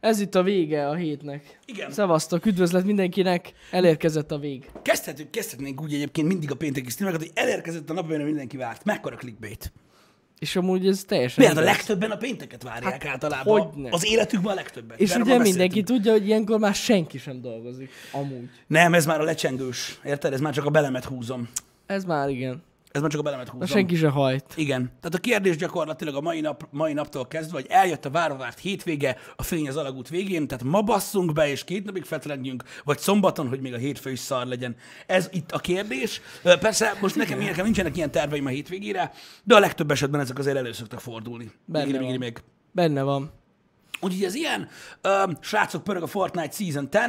[0.00, 1.58] Ez itt a vége a hétnek.
[1.64, 1.90] Igen.
[1.90, 4.70] Szevasztok, üdvözlet mindenkinek, elérkezett a vég.
[4.82, 8.84] Kezdhetünk, kezdhetnénk úgy egyébként mindig a pénteki streameket, hogy elérkezett a nap, amire mindenki várt.
[8.84, 9.72] Mekkora clickbait.
[10.38, 11.74] És amúgy ez teljesen Miért a igaz.
[11.74, 13.60] legtöbben a pénteket várják hát, általában?
[13.60, 13.88] hogyne.
[13.90, 15.00] Az életükben a legtöbbet.
[15.00, 17.90] És Erről ugye mindenki tudja, hogy ilyenkor már senki sem dolgozik.
[18.12, 18.48] Amúgy.
[18.66, 20.00] Nem, ez már a lecsengős.
[20.04, 20.32] Érted?
[20.32, 21.48] Ez már csak a belemet húzom.
[21.86, 22.62] Ez már igen.
[22.90, 23.66] Ez már csak a belemet Na húzom.
[23.66, 24.44] senki se hajt.
[24.56, 24.84] Igen.
[24.86, 28.58] Tehát a kérdés gyakorlatilag a mai, nap, mai naptól kezdve, hogy eljött a várva várt
[28.58, 32.98] hétvége, a fény az alagút végén, tehát ma basszunk be, és két napig fetrengjünk, vagy
[32.98, 34.76] szombaton, hogy még a hétfő is szar legyen.
[35.06, 36.20] Ez itt a kérdés.
[36.42, 39.12] Persze, most nekem, nekem nincsenek ilyen terveim a hétvégére,
[39.44, 41.50] de a legtöbb esetben ezek azért elő szoktak fordulni.
[41.64, 42.18] Benne Még, még, van.
[42.18, 42.42] még.
[42.72, 43.30] Benne van.
[44.00, 44.68] Úgyhogy ez ilyen.
[45.00, 47.00] Ö, srácok, pörög a Fortnite Season 10.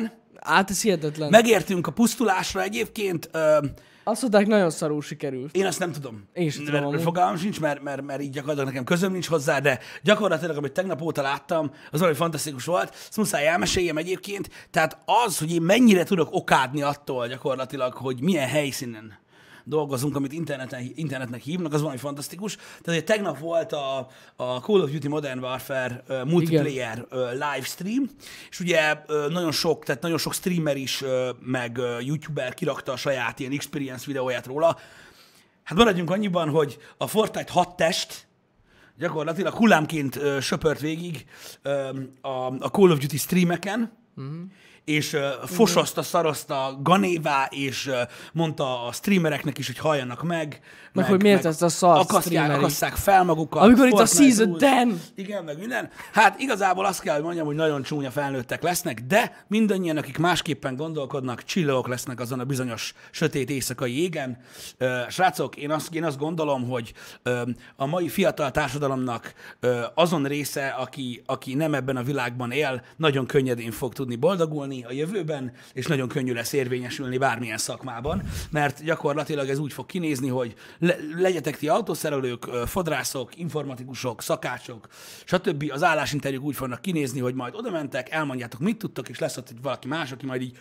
[0.41, 1.30] Hát ez hihetetlen.
[1.30, 3.30] Megértünk a pusztulásra egyébként.
[3.31, 3.58] Ö,
[4.09, 5.55] Azt mondták, nagyon szarul sikerült.
[5.55, 6.23] Én azt nem tudom.
[6.33, 9.59] Én sem tudom mert, fogalmam sincs, mert, mert, mert így gyakorlatilag nekem közöm nincs hozzá,
[9.59, 12.89] de gyakorlatilag, amit tegnap óta láttam, az valami fantasztikus volt.
[12.93, 14.49] Ezt muszáj elmeséljem egyébként.
[14.71, 19.17] Tehát az, hogy én mennyire tudok okádni attól gyakorlatilag, hogy milyen helyszínen
[19.69, 22.55] dolgozunk, amit interneten, internetnek hívnak, az valami fantasztikus.
[22.55, 23.97] Tehát ugye tegnap volt a,
[24.35, 28.09] a Call of Duty Modern Warfare uh, multiplayer uh, live stream,
[28.49, 31.09] és ugye uh, nagyon sok, tehát nagyon sok streamer is, uh,
[31.39, 34.77] meg uh, youtuber kirakta a saját ilyen experience videóját róla.
[35.63, 38.27] Hát maradjunk annyiban, hogy a Fortnite 6 test
[38.97, 41.25] gyakorlatilag hullámként ö, söpört végig
[41.61, 41.89] ö,
[42.21, 44.41] a, a Call of Duty streameken, Mhm.
[44.89, 48.01] És ö, fosaszta, szaraszta Ganévá, és ö,
[48.33, 50.59] mondta a streamereknek is, hogy halljanak meg.
[50.93, 53.63] Meg hogy miért ezt a szar akasztják, akasszák fel magukat.
[53.63, 54.83] Amikor itt a Season rules.
[54.83, 55.11] 10.
[55.15, 55.89] Igen, meg minden.
[56.13, 60.75] Hát igazából azt kell, hogy mondjam, hogy nagyon csúnya felnőttek lesznek, de mindannyian, akik másképpen
[60.75, 64.37] gondolkodnak, csillagok lesznek azon a bizonyos sötét éjszakai égen.
[64.77, 66.93] Ö, Srácok, én azt, én azt gondolom, hogy
[67.23, 67.41] ö,
[67.75, 73.25] a mai fiatal társadalomnak ö, azon része, aki, aki nem ebben a világban él, nagyon
[73.25, 79.49] könnyedén fog tudni boldogulni a jövőben, és nagyon könnyű lesz érvényesülni bármilyen szakmában, mert gyakorlatilag
[79.49, 84.87] ez úgy fog kinézni, hogy le, legyetek ti autószerelők, fodrászok, informatikusok, szakácsok,
[85.25, 85.71] stb.
[85.73, 89.49] Az állásinterjúk úgy fognak kinézni, hogy majd oda mentek, elmondjátok, mit tudtok, és lesz ott
[89.49, 90.57] egy valaki más, aki majd így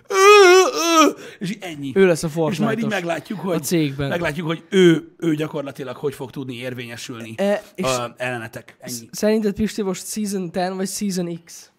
[1.39, 1.93] és így ennyi.
[1.95, 4.09] Ő lesz a és majd így meglátjuk, hogy, a cégben.
[4.09, 7.87] meglátjuk, hogy ő, ő gyakorlatilag hogy fog tudni érvényesülni E, és
[8.17, 8.77] ellenetek.
[8.81, 9.09] Ennyi.
[9.11, 11.71] szerinted Pisti most Season 10 vagy Season X?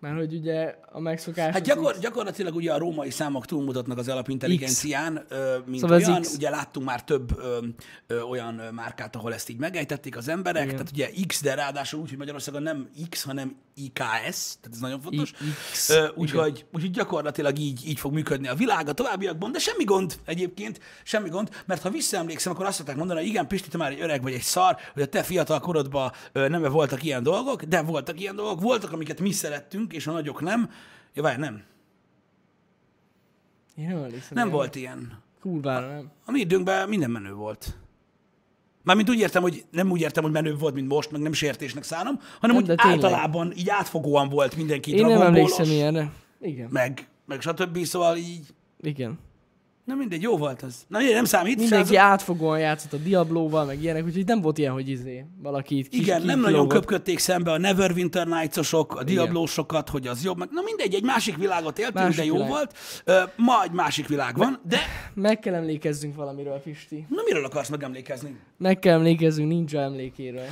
[0.00, 1.52] Mert hogy ugye a megszokás...
[1.52, 5.26] Hát gyakor, gyakorlatilag ugye a római számok túlmutatnak az alapintelligencián,
[5.66, 6.20] mint Szóval olyan.
[6.20, 6.34] X.
[6.34, 7.58] Ugye láttunk már több ö,
[8.06, 10.62] ö, olyan márkát, ahol ezt így megejtették az emberek.
[10.62, 10.74] Igen.
[10.74, 15.00] Tehát ugye X, de ráadásul úgy, hogy Magyarországon nem X, hanem IKS, tehát ez nagyon
[15.00, 15.32] fontos.
[16.14, 20.80] Úgyhogy, úgyhogy gyakorlatilag így, így fog működni a világ a továbbiakban, de semmi gond egyébként,
[21.02, 24.00] semmi gond, mert ha visszaemlékszem, akkor azt szokták mondani, hogy igen, Pisti, te már egy
[24.00, 28.20] öreg vagy egy szar, hogy a te fiatal korodban nem voltak ilyen dolgok, de voltak
[28.20, 30.70] ilyen dolgok, voltak, amiket mi szerettünk, és a nagyok nem.
[31.14, 31.62] Ja, várj, nem.
[33.76, 34.28] Én nem emlékszem.
[34.30, 34.56] Nem ilyen.
[34.56, 35.22] volt ilyen.
[35.40, 36.10] Kurvára nem.
[36.24, 37.76] A mi időnkben minden menő volt.
[38.82, 41.82] Mármint úgy értem, hogy nem úgy értem, hogy menő volt, mint most, meg nem sértésnek
[41.82, 46.12] szánom, hanem Nem, úgy általában így átfogóan volt mindenki Én nem emlékszem ilyenre.
[46.40, 46.68] Igen.
[46.70, 47.84] meg, meg stb.
[47.84, 48.46] Szóval így,
[48.80, 49.18] Igen.
[49.88, 50.74] Na mindegy, jó volt az.
[50.88, 51.56] Na mindegy, nem számít.
[51.58, 52.10] Mindenki srácok.
[52.10, 55.98] átfogóan játszott a Diablóval, meg ilyenek, úgyhogy nem volt ilyen, hogy izé, valaki itt kis,
[56.00, 56.50] Igen, nem kilógott.
[56.50, 60.38] nagyon köpködték szembe a Neverwinter Nights-osok, a Diablósokat, hogy az jobb.
[60.38, 62.48] Meg, na mindegy, egy másik világot éltünk, Másik de jó világ.
[62.48, 62.74] volt.
[63.04, 64.78] Ö, ma egy másik világ van, de
[65.14, 67.06] Meg kell emlékezzünk valamiről, Pisti.
[67.08, 68.36] na miről akarsz megemlékezni?
[68.58, 70.46] Meg kell emlékezzünk Ninja emlékéről.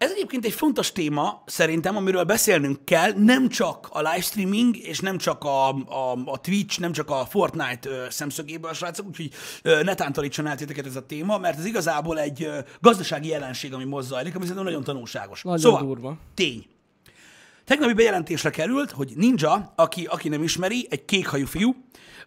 [0.00, 5.18] Ez egyébként egy fontos téma, szerintem, amiről beszélnünk kell, nem csak a livestreaming, és nem
[5.18, 9.30] csak a, a, a Twitch, nem csak a Fortnite ö, szemszögéből, srácok, úgyhogy
[9.62, 13.74] ö, ne tántorítson el titeket ez a téma, mert ez igazából egy ö, gazdasági jelenség,
[13.74, 15.42] ami mozzajlik, ami szerintem nagyon tanulságos.
[15.42, 16.16] Nagyon szóval, durva.
[16.34, 16.66] tény.
[17.70, 21.74] Tegnapi bejelentésre került, hogy Ninja, aki, aki nem ismeri, egy kékhajú fiú,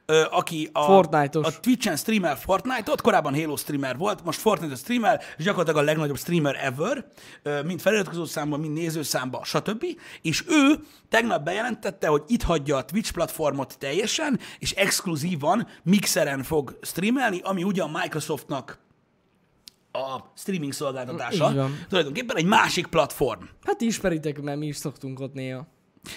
[0.05, 1.45] ö, aki a, Fortnite-os.
[1.47, 6.17] a Twitch-en streamel Fortnite-ot, korábban Halo streamer volt, most Fortnite-ot streamel, és gyakorlatilag a legnagyobb
[6.17, 7.05] streamer ever,
[7.43, 9.85] ö, mind feliratkozó számban, mind nézőszámban, stb.
[10.21, 10.79] És ő
[11.09, 17.63] tegnap bejelentette, hogy itt hagyja a Twitch platformot teljesen, és exkluzívan Mixeren fog streamelni, ami
[17.63, 18.79] ugyan Microsoftnak
[19.93, 21.49] a streaming szolgáltatása.
[21.49, 21.85] Így van.
[21.89, 23.41] Tulajdonképpen egy másik platform.
[23.63, 25.57] Hát ismeritek, mert mi is szoktunk ott néha.
[25.57, 26.11] Na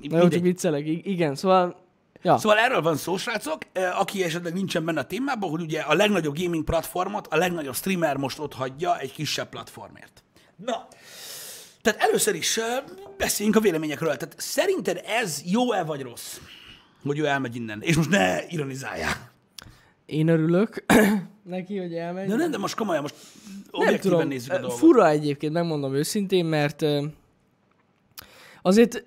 [0.00, 0.30] jó, Mindegy.
[0.30, 0.86] csak viccelek.
[0.86, 1.86] Igen, szóval...
[2.22, 5.80] Ja, Szóval erről van szó, srácok, eh, aki esetleg nincsen benne a témában, hogy ugye
[5.80, 10.24] a legnagyobb gaming platformot, a legnagyobb streamer most ott hagyja egy kisebb platformért.
[10.56, 10.88] Na,
[11.82, 12.82] tehát először is eh,
[13.16, 14.16] beszéljünk a véleményekről.
[14.16, 16.38] Tehát szerinted ez jó-e vagy rossz,
[17.04, 17.82] hogy ő elmegy innen?
[17.82, 19.27] És most ne ironizáljál.
[20.08, 20.84] Én örülök
[21.42, 22.28] neki, hogy elmegy.
[22.28, 23.14] De nem, de most komolyan, most
[23.70, 24.78] objektíven tudom, nézzük a ö, dolgot.
[24.78, 27.04] fura egyébként, megmondom őszintén, mert ö,
[28.62, 29.04] azért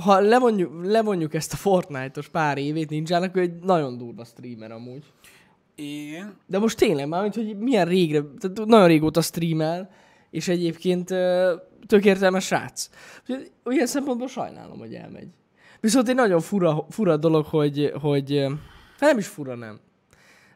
[0.00, 5.04] ha levonjuk, levonjuk ezt a Fortnite-os pár évét ninjának, ő egy nagyon durva streamer amúgy.
[5.74, 6.36] Igen.
[6.46, 9.90] De most tényleg már, hogy milyen régre, tehát nagyon régóta streamel,
[10.30, 11.54] és egyébként ö,
[11.86, 12.88] tök értelmes srác.
[13.20, 15.28] Úgyhogy Ilyen szempontból sajnálom, hogy elmegy.
[15.80, 18.38] Viszont egy nagyon fura, fura dolog, hogy, hogy
[18.98, 19.80] hát nem is fura, nem.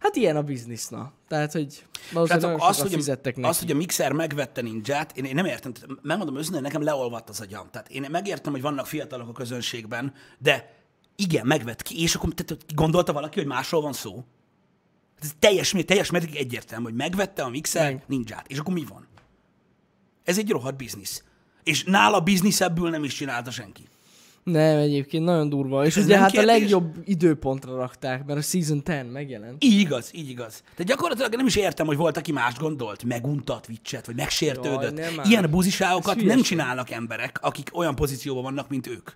[0.00, 1.12] Hát ilyen a biznisz, na.
[1.28, 3.48] Tehát, hogy valószínűleg Srácok, hogy, fizettek neki.
[3.48, 5.72] az, hogy a Mixer megvette ninját, én, én nem értem.
[6.02, 7.68] Megmondom őszintén, nekem leolvadt az agyam.
[7.70, 10.74] Tehát én megértem, hogy vannak fiatalok a közönségben, de
[11.16, 14.24] igen, megvett ki, és akkor tehát, gondolta valaki, hogy másról van szó?
[15.14, 18.04] Hát Ez teljes, teljes mértékig egyértelmű, hogy megvette a Mixer Meg.
[18.06, 19.06] ninját, és akkor mi van?
[20.24, 21.24] Ez egy rohadt biznisz.
[21.62, 23.88] És nála bizniszebből nem is csinálta senki.
[24.44, 25.84] Nem, egyébként nagyon durva.
[25.84, 26.50] És ez ugye hát kérdés?
[26.50, 29.64] a legjobb időpontra rakták, mert a Season 10 megjelent.
[29.64, 30.60] Így igaz, így igaz.
[30.60, 34.98] Tehát gyakorlatilag nem is értem, hogy volt, aki mást gondolt, megunta a Twitch-et, vagy megsértődött.
[34.98, 35.24] Jaj, nem.
[35.30, 39.10] Ilyen buziságokat nem csinálnak emberek, akik olyan pozícióban vannak, mint ők.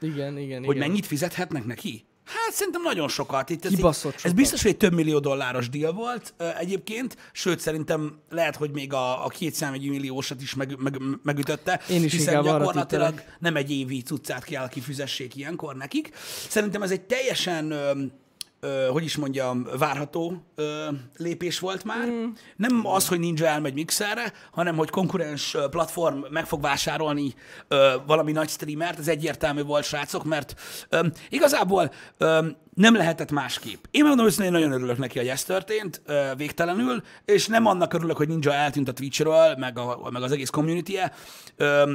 [0.00, 0.88] Igen, igen, Hogy igen.
[0.88, 2.04] mennyit fizethetnek neki?
[2.26, 3.50] Hát szerintem nagyon sokat.
[3.50, 4.36] Itt ez, Kibaszott ez sokat.
[4.36, 9.24] biztos, hogy egy több millió dolláros deal volt egyébként, sőt szerintem lehet, hogy még a,
[9.24, 14.02] a két számjegyű milliósat is meg, meg, megütötte, Én is hiszen gyakorlatilag nem egy évi
[14.02, 16.10] cuccát kell kifizessék ilyenkor nekik.
[16.48, 17.74] Szerintem ez egy teljesen,
[18.66, 20.86] ö, hogy is mondjam, várható ö,
[21.16, 22.06] lépés volt már.
[22.06, 22.24] Mm.
[22.56, 27.34] Nem az, hogy Ninja elmegy Mixerre, hanem hogy konkurens platform meg fog vásárolni
[27.68, 30.54] ö, valami nagy streamert, ez egyértelmű volt, srácok, mert
[30.88, 33.84] ö, igazából ö, nem lehetett másképp.
[33.90, 37.92] Én megmondom őszintén, én nagyon örülök neki, hogy ez történt ö, végtelenül, és nem annak
[37.92, 41.12] örülök, hogy Ninja eltűnt a Twitchről, meg, a, meg az egész community-e.
[41.56, 41.92] Ö,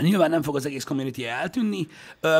[0.00, 1.86] Nyilván nem fog az egész community eltűnni.
[2.20, 2.38] Ö,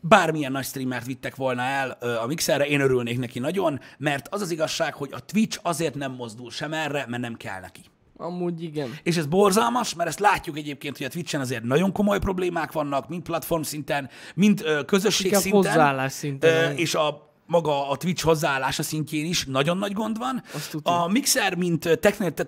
[0.00, 1.90] bármilyen nagy streamert vittek volna el
[2.22, 6.12] a Mixerre, én örülnék neki nagyon, mert az az igazság, hogy a Twitch azért nem
[6.12, 7.80] mozdul sem erre, mert nem kell neki.
[8.16, 8.98] Amúgy igen.
[9.02, 13.08] És ez borzalmas, mert ezt látjuk egyébként, hogy a Twitchen azért nagyon komoly problémák vannak,
[13.08, 15.60] mind platform szinten, mind ö, közösség Inkább szinten.
[15.62, 16.72] hozzáállás szinten.
[16.72, 20.42] Ö, és a maga a Twitch hozzáállása szintjén is nagyon nagy gond van.
[20.82, 21.98] A Mixer, mint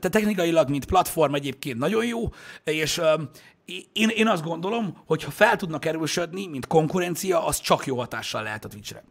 [0.00, 2.28] technikailag, mint platform egyébként nagyon jó,
[2.64, 3.00] és
[3.92, 8.42] én, én azt gondolom, hogy ha fel tudnak erősödni, mint konkurencia, az csak jó hatással
[8.42, 9.04] lehet a Twitchre.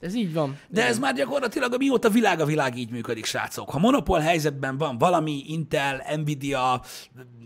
[0.00, 0.58] Ez így van.
[0.68, 3.70] De ez már gyakorlatilag, mióta világ a világ így működik, srácok.
[3.70, 6.82] Ha monopól helyzetben van valami, Intel, Nvidia,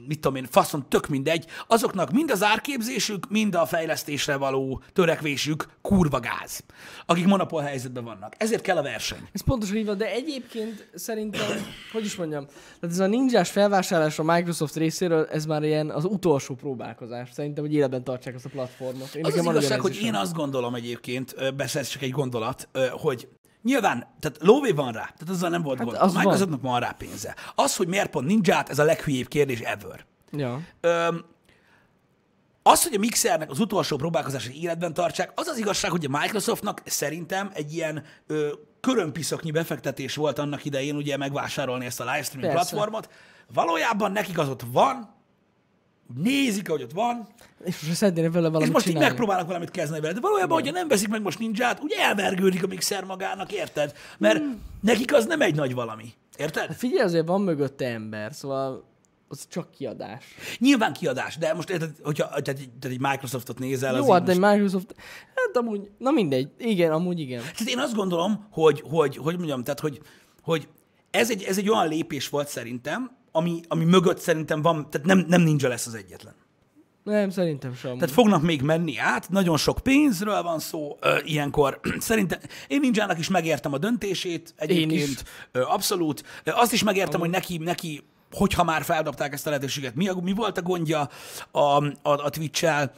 [0.06, 5.69] mit tudom én, faszom, tök mindegy, azoknak mind az árképzésük, mind a fejlesztésre való törekvésük
[5.83, 6.65] kurva gáz,
[7.06, 8.35] akik monopól helyzetben vannak.
[8.39, 9.29] Ezért kell a verseny.
[9.33, 11.47] Ez pontosan így van, de egyébként szerintem,
[11.93, 12.47] hogy is mondjam,
[12.81, 17.29] tehát ez a ninjás felvásárlás a Microsoft részéről, ez már ilyen az utolsó próbálkozás.
[17.33, 19.15] Szerintem, hogy életben tartsák azt a platformot.
[19.15, 22.87] Én Az az igazság, hogy én azt gondolom egyébként, persze ez csak egy gondolat, ö,
[22.91, 23.29] hogy
[23.62, 25.99] nyilván, tehát lóvé van rá, tehát azzal nem volt Hát gond.
[25.99, 26.23] az A van.
[26.23, 27.35] Microsoftnak van rá pénze.
[27.55, 30.05] Az, hogy miért pont ninját, ez a leghülyébb kérdés ever.
[30.31, 30.61] Ja.
[30.81, 31.25] Öm,
[32.62, 36.82] az, hogy a Mixernek az utolsó próbálkozását életben tartsák, az az igazság, hogy a Microsoftnak
[36.85, 42.70] szerintem egy ilyen ö, körömpiszoknyi befektetés volt annak idején ugye megvásárolni ezt a livestreaming Persze.
[42.70, 43.08] platformot.
[43.55, 45.14] Valójában nekik az ott van,
[46.23, 47.27] nézik, hogy ott van,
[47.65, 49.08] És most szeretnének vele és valamit most így csinálni.
[49.08, 50.13] megpróbálnak valamit kezdeni vele.
[50.13, 53.94] De valójában, hogyha nem veszik meg most ninját, ugye elvergődik a Mixer magának, érted?
[54.19, 54.61] Mert Hmm.
[54.81, 56.13] nekik az nem egy nagy valami.
[56.37, 56.67] Érted?
[56.67, 58.84] Hát figyelj, azért van mögötte ember, szóval
[59.29, 60.25] az csak kiadás.
[60.58, 64.20] Nyilván kiadás, de most érted, hogyha tehát, egy- tehát egy Microsoftot nézel, az Jó, hát
[64.20, 64.94] így de most- Microsoft,
[65.34, 67.41] hát amúgy, na mindegy, igen, amúgy igen.
[67.41, 70.01] Tehát én azt gondolom, hogy, hogy, hogy mondjam, tehát, hogy,
[70.43, 70.69] hogy
[71.11, 75.24] ez, egy, ez egy olyan lépés volt szerintem, ami, ami mögött szerintem van, tehát nem,
[75.29, 76.34] nem ninja lesz az egyetlen.
[77.05, 77.94] Nem, szerintem sem.
[77.94, 81.81] Tehát fognak még menni át, nagyon sok pénzről van szó ö, ilyenkor.
[81.98, 82.38] Szerintem
[82.69, 85.24] én ninjának is megértem a döntését egyébként.
[85.53, 86.24] Ö, abszolút.
[86.44, 90.32] Azt is megértem, hogy neki, neki hogyha már feldobták ezt a lehetőséget, mi, a, mi
[90.32, 91.08] volt a gondja
[91.50, 92.93] a, a, a Twitch-el.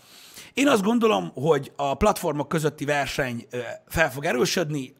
[0.54, 4.94] Én azt gondolom, hogy a platformok közötti verseny ö, fel fog erősödni,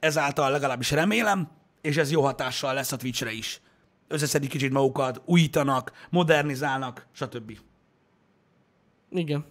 [0.00, 1.48] ezáltal legalábbis remélem,
[1.80, 3.60] és ez jó hatással lesz a Twitch-re is.
[4.12, 7.58] Összeszedik kicsit magukat, újítanak, modernizálnak, stb.
[9.10, 9.44] Igen.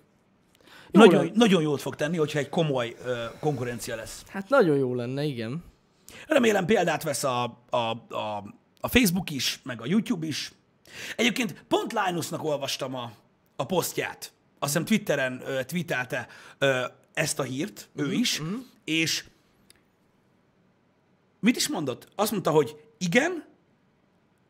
[0.92, 1.36] Jó Nagyon, lenne.
[1.36, 4.24] nagyon jót fog tenni, hogyha egy komoly ö, konkurencia lesz.
[4.28, 5.64] Hát nagyon jó lenne, igen.
[6.28, 8.44] Remélem példát vesz a, a, a,
[8.80, 10.52] a Facebook is, meg a YouTube is.
[11.16, 13.12] Egyébként pont Linusnak olvastam a,
[13.56, 14.34] a posztját.
[14.60, 16.28] Azt hiszem Twitteren ö, tweetelte
[16.58, 18.42] ö, ezt a hírt, ő is,
[18.84, 19.26] és
[21.40, 22.08] mit is mondott?
[22.16, 23.46] Azt mondta, hogy igen,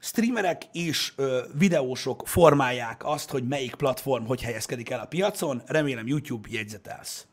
[0.02, 5.62] streamerek és ö, videósok formálják azt, hogy melyik platform hogy helyezkedik el a piacon.
[5.66, 7.26] Remélem YouTube jegyzetelsz.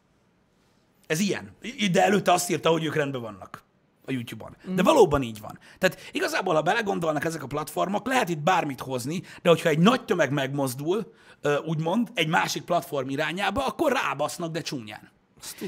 [1.06, 1.56] Ez ilyen.
[1.92, 3.66] De előtte azt írta, hogy ők rendben vannak.
[4.04, 4.56] a YouTube-on.
[4.74, 5.58] De valóban így van.
[5.78, 10.04] Tehát igazából, ha belegondolnak ezek a platformok, lehet itt bármit hozni, de hogyha egy nagy
[10.04, 15.10] tömeg megmozdul, ö, úgymond, egy másik platform irányába, akkor rábasznak, de csúnyán.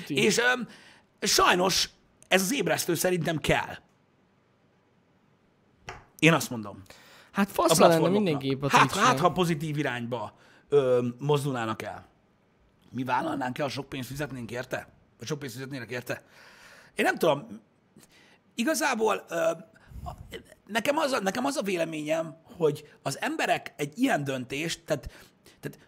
[0.09, 0.69] És öm,
[1.21, 1.90] sajnos
[2.28, 3.75] ez az ébresztő szerintem kell.
[6.21, 6.83] Én azt mondom.
[7.31, 10.33] Hát fasz lenne a hát, hát, ha pozitív irányba
[10.69, 12.07] ö, mozdulnának el.
[12.91, 14.89] Mi vállalnánk el, sok pénzt fizetnénk érte?
[15.19, 16.23] Vagy sok pénzt fizetnének érte?
[16.95, 17.61] Én nem tudom.
[18.55, 19.50] Igazából ö,
[20.67, 25.11] nekem, az a, nekem az a véleményem, hogy az emberek egy ilyen döntést, tehát,
[25.61, 25.79] tehát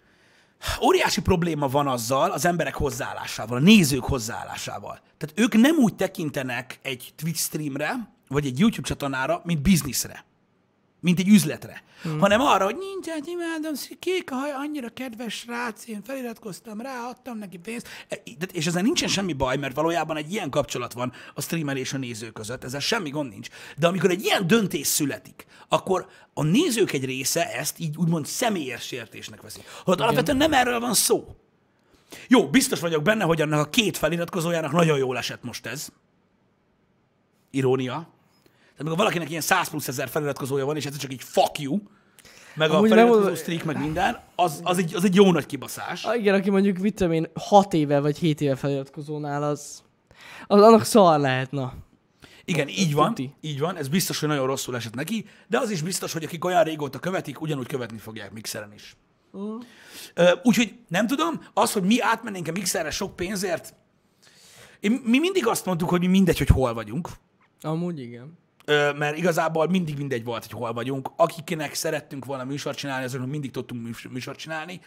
[0.82, 5.00] óriási probléma van azzal az emberek hozzáállásával, a nézők hozzáállásával.
[5.18, 7.94] Tehát ők nem úgy tekintenek egy Twitch streamre,
[8.32, 10.24] vagy egy YouTube csatornára, mint bizniszre
[11.02, 12.18] mint egy üzletre, hmm.
[12.18, 17.08] hanem arra, hogy nincs, hát imádom, kék a haj, annyira kedves srác, én feliratkoztam rá,
[17.08, 18.22] adtam neki pénzt, E,
[18.52, 21.98] és ezzel nincsen semmi baj, mert valójában egy ilyen kapcsolat van a streamer és a
[21.98, 23.48] néző között, ezzel semmi gond nincs.
[23.76, 28.82] De amikor egy ilyen döntés születik, akkor a nézők egy része ezt így úgymond személyes
[28.86, 29.60] sértésnek veszi.
[29.84, 31.36] Hogy alapvetően nem erről van szó.
[32.28, 35.88] Jó, biztos vagyok benne, hogy annak a két feliratkozójának nagyon jól esett most ez.
[37.50, 38.20] Irónia.
[38.72, 41.78] Tehát amikor valakinek ilyen 100 plusz ezer feliratkozója van, és ez csak így fuck you,
[42.54, 45.32] meg a Amúgy nem feliratkozó volt- streak, meg minden, az, az, egy, az egy jó
[45.32, 46.04] nagy kibaszás.
[46.04, 49.82] Ah, igen, aki mondjuk, mit tudom én, 6 éve vagy 7 éve feliratkozónál, az,
[50.46, 51.72] az annak szar lehetna.
[52.44, 53.34] Igen, így van, tuti.
[53.40, 56.44] így van, ez biztos, hogy nagyon rosszul esett neki, de az is biztos, hogy akik
[56.44, 58.96] olyan régóta követik, ugyanúgy követni fogják Mixeren is.
[59.36, 59.56] Mm.
[60.42, 63.74] Úgyhogy nem tudom, az, hogy mi átmennénk a Mixerre sok pénzért,
[64.80, 67.08] én, mi mindig azt mondtuk, hogy mi mindegy, hogy hol vagyunk,
[67.60, 68.38] Amúgy igen.
[68.98, 71.10] Mert igazából mindig mindegy volt, hogy hol vagyunk.
[71.16, 74.80] Akiknek szerettünk volna műsort csinálni, azoknak mindig tudtunk műs- műsort csinálni.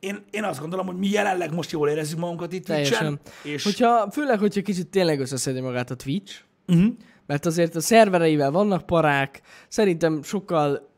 [0.00, 3.20] Én, én azt gondolom, hogy mi jelenleg most jól érezzük magunkat itt Teljesen.
[3.42, 6.34] És Hogyha, főleg, hogyha kicsit tényleg összeszedi magát a Twitch,
[6.66, 6.92] uh-huh.
[7.26, 10.88] mert azért a szervereivel vannak parák, szerintem sokkal,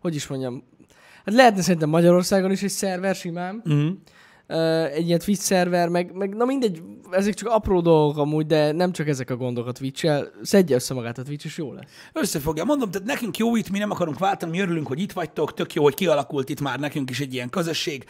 [0.00, 0.64] hogy is mondjam,
[1.24, 3.92] hát lehetne szerintem Magyarországon is egy szerver simán, Uh-huh.
[4.92, 8.92] Egy ilyen Twitch szerver, meg, meg na mindegy, ezek csak apró dolgok amúgy, de nem
[8.92, 11.84] csak ezek a gondok a Twitch-el, szedje össze magát a Twitch, és jó lesz.
[12.12, 12.64] Összefogja.
[12.64, 15.74] Mondom, tehát nekünk jó itt, mi nem akarunk váltani, mi örülünk, hogy itt vagytok, tök
[15.74, 18.04] jó, hogy kialakult itt már nekünk is egy ilyen közösség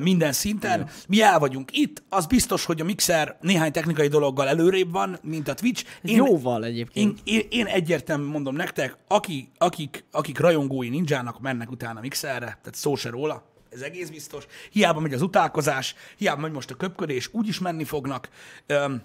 [0.00, 0.78] minden szinten.
[0.78, 0.86] Ja.
[1.08, 5.48] Mi el vagyunk itt, az biztos, hogy a Mixer néhány technikai dologgal előrébb van, mint
[5.48, 5.84] a Twitch.
[6.02, 7.18] Én, Jóval egyébként.
[7.24, 12.74] Én, én, én egyértelműen mondom nektek, aki, akik, akik rajongói ninjának, mennek utána Mixerre, tehát
[12.74, 14.46] szó se róla, ez egész biztos.
[14.70, 18.28] Hiába megy az utálkozás, hiába megy most a köpködés, úgyis menni fognak.
[18.66, 19.02] Öm,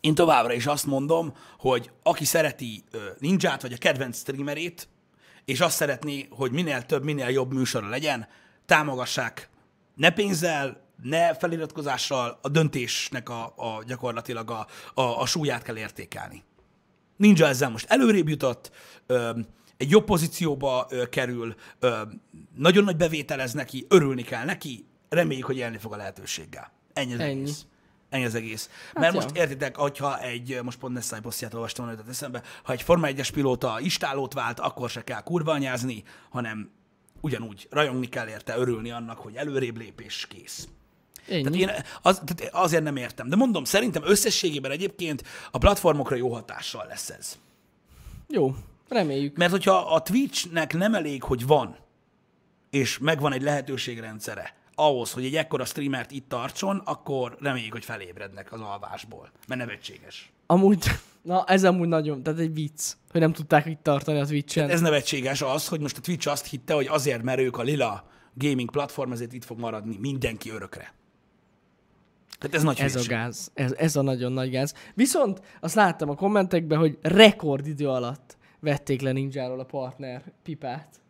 [0.00, 4.88] én továbbra is azt mondom, hogy aki szereti ö, ninját, vagy a kedvenc streamerét,
[5.44, 8.28] és azt szeretné, hogy minél több, minél jobb műsora legyen,
[8.66, 9.48] támogassák
[9.94, 16.42] ne pénzzel, ne feliratkozással, a döntésnek a, a gyakorlatilag a, a, a súlyát kell értékelni.
[17.16, 18.70] Ninja ezzel most előrébb jutott,
[19.06, 19.38] ö,
[19.84, 22.00] egy jobb pozícióba ö, kerül, ö,
[22.56, 26.72] nagyon nagy bevételez neki, örülni kell neki, reméljük, hogy élni fog a lehetőséggel.
[26.92, 27.40] Ennyi az Ennyi.
[27.40, 27.66] egész.
[28.10, 28.70] Ennyi az egész.
[28.92, 29.20] Mert ja.
[29.20, 33.28] most értitek, hogyha egy, most pont Nessai posztját olvastam, hogy eszembe, ha egy Forma 1-es
[33.32, 36.70] pilóta istálót vált, akkor se kell kurvanyázni, hanem
[37.20, 40.68] ugyanúgy rajongni kell érte, örülni annak, hogy előrébb lépés kész.
[41.28, 41.42] Ennyi.
[41.42, 43.28] Tehát én az, tehát azért nem értem.
[43.28, 47.38] De mondom, szerintem összességében egyébként a platformokra jó hatással lesz ez.
[48.28, 48.54] Jó,
[48.88, 49.36] reméljük.
[49.36, 51.76] Mert hogyha a Twitchnek nem elég, hogy van,
[52.70, 58.52] és megvan egy lehetőségrendszere ahhoz, hogy egy ekkora streamert itt tartson, akkor reméljük, hogy felébrednek
[58.52, 59.30] az alvásból.
[59.48, 60.32] Mert nevetséges.
[60.46, 60.84] Amúgy,
[61.22, 64.70] na ez amúgy nagyon, tehát egy vicc, hogy nem tudták itt tartani a Twitch-en.
[64.70, 68.06] Ez nevetséges az, hogy most a Twitch azt hitte, hogy azért, mert ők a lila
[68.34, 70.94] gaming platform, ezért itt fog maradni mindenki örökre.
[72.38, 73.10] Tehát ez nagy Ez a hülyeség.
[73.10, 73.50] gáz.
[73.54, 74.74] Ez, ez a nagyon nagy gáz.
[74.94, 78.33] Viszont azt láttam a kommentekben, hogy rekordidő alatt
[78.64, 81.00] vették le Ninjáról a partner pipát.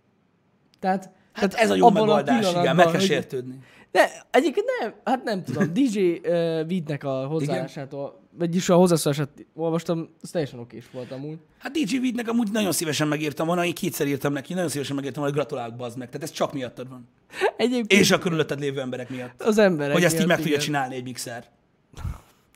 [0.81, 3.59] Tehát, Hát tehát ez a jó megoldás, igen, pillanatban, meg kell sértődni.
[3.93, 5.73] Ne, egyébként nem, hát nem tudom.
[5.73, 11.39] DJ uh, Vidnek a hozzáállásától, vagyis a hozzászólását olvastam, az teljesen okés volt amúgy.
[11.59, 15.23] Hát DJ Vidnek amúgy nagyon szívesen megírtam volna, én kétszer írtam neki, nagyon szívesen megírtam
[15.23, 16.07] volna, hogy gratulálok, bazd meg.
[16.07, 17.09] Tehát ez csak miattad van.
[17.57, 19.43] Egyébként És a körülötted lévő emberek miatt.
[19.43, 20.65] az emberek Hogy ezt így miatt, meg tudja igen.
[20.65, 21.45] csinálni egy mixer.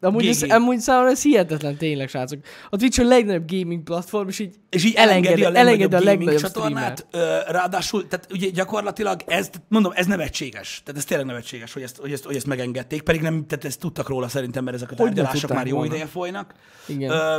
[0.00, 0.50] Amúgy, ez, GG.
[0.50, 2.40] amúgy számomra ez hihetetlen tényleg, srácok.
[2.70, 5.94] A Twitch a legnagyobb gaming platform, és így És így elengedi, elengedi, a legnagyobb, elengedi
[5.94, 10.80] a gaming legnagyobb csatornát, ö, ráadásul, tehát ugye gyakorlatilag ez, mondom, ez nevetséges.
[10.84, 13.80] Tehát ez tényleg nevetséges, hogy ezt, hogy ezt, hogy ezt megengedték, pedig nem, tehát ezt
[13.80, 15.90] tudtak róla szerintem, mert ezek a tárgyalások már jó volna?
[15.94, 16.54] ideje folynak.
[16.86, 17.10] Igen.
[17.10, 17.38] Ö,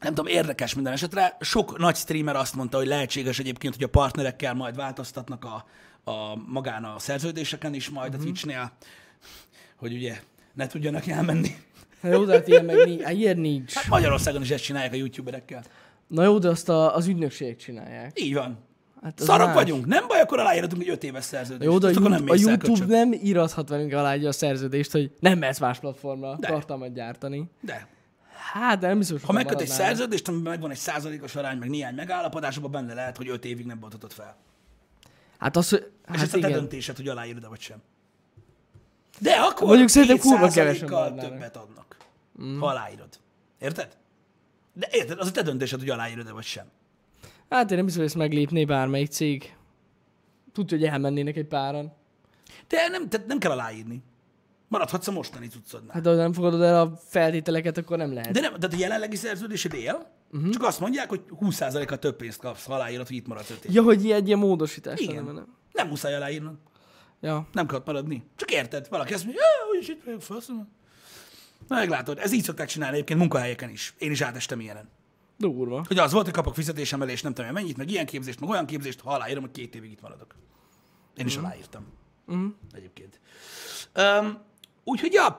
[0.00, 1.36] nem tudom, érdekes minden esetre.
[1.40, 5.64] Sok nagy streamer azt mondta, hogy lehetséges egyébként, hogy a partnerekkel majd változtatnak a,
[6.10, 8.20] a magán a szerződéseken is majd Mhm.
[8.20, 8.72] a Twitchnél,
[9.76, 10.20] hogy ugye
[10.56, 11.56] ne tudjanak elmenni
[12.00, 13.02] Hát jó, de hát ilyen, meg nincs.
[13.02, 13.72] Hát ilyen nincs.
[13.74, 15.62] Hát Magyarországon is ezt csinálják a youtuberekkel.
[16.06, 18.20] Na jó, de azt a, az ügynökségek csinálják.
[18.20, 18.58] Így van.
[19.02, 19.54] Hát Szarok más.
[19.54, 19.86] vagyunk.
[19.86, 21.70] Nem baj, akkor aláírhatunk egy öt éves szerződést.
[21.70, 22.88] Jó, de a, Azt a mész el, YouTube köcsög.
[22.88, 26.48] nem írathat velünk alá egy a szerződést, hogy nem mehetsz más platformra De.
[26.48, 27.44] tartalmat gyártani.
[27.60, 27.88] De.
[28.52, 31.94] Hát, de nem biztos, Ha megköt egy szerződést, amiben megvan egy százalékos arány, meg néhány
[31.94, 34.36] megállapodás, abban benne lehet, hogy öt évig nem bontatod fel.
[35.38, 35.90] Hát az, hogy...
[36.06, 36.52] Hát és Hát ez a te igen.
[36.60, 37.76] döntésed, hogy aláírod vagy sem.
[39.18, 41.96] De akkor Mondjuk szerintem kurva kevesen többet adnak,
[42.42, 42.58] mm.
[42.58, 43.08] ha aláírod.
[43.58, 43.96] Érted?
[44.72, 46.66] De érted, az a te döntésed, hogy aláírod vagy sem.
[47.48, 49.56] Hát én nem biztos, hogy ezt meglépné bármelyik cég.
[50.52, 51.92] Tudja, hogy elmennének egy páran.
[52.68, 54.02] De nem, tehát nem kell aláírni.
[54.68, 55.94] Maradhatsz a mostani cuccodnál.
[55.94, 58.32] Hát ha nem fogadod el a feltételeket, akkor nem lehet.
[58.32, 60.50] De nem, tehát a jelenlegi szerződésed él, uh-huh.
[60.50, 63.74] csak azt mondják, hogy 20%-kal több pénzt kapsz, ha aláírod, hogy itt maradsz öt év.
[63.74, 65.00] Ja, hogy ilyen, ilyen módosítás.
[65.00, 65.14] Igen.
[65.14, 65.56] lenne, Nem.
[65.72, 66.54] Nem muszáj aláírnod.
[67.26, 67.46] Ja.
[67.52, 68.24] Nem kell ott maradni.
[68.36, 70.68] Csak érted, valaki azt mondja, hogy is itt vagyok, faszom.
[71.68, 73.94] Na, meglátod, ez így szokták csinálni egyébként munkahelyeken is.
[73.98, 74.88] Én is átestem ilyenen.
[75.38, 75.84] Durva.
[75.86, 79.00] Hogy az volt, hogy kapok fizetésemelést, nem tudom mennyit, meg ilyen képzést, meg olyan képzést,
[79.00, 80.34] ha aláírom, hogy két évig itt maradok.
[81.16, 81.86] Én is aláírtam.
[82.24, 82.46] Mhm.
[82.72, 83.20] Egyébként.
[83.96, 84.38] Um,
[84.86, 85.38] úgyhogy ja,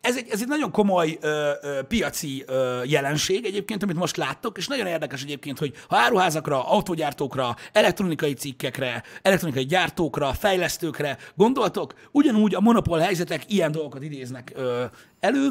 [0.00, 4.58] ez egy, ez egy nagyon komoly ö, ö, piaci ö, jelenség egyébként, amit most láttok,
[4.58, 12.54] és nagyon érdekes egyébként, hogy ha áruházakra, autógyártókra, elektronikai cikkekre, elektronikai gyártókra, fejlesztőkre gondoltok, ugyanúgy
[12.54, 14.84] a monopól helyzetek ilyen dolgokat idéznek ö,
[15.20, 15.50] elő,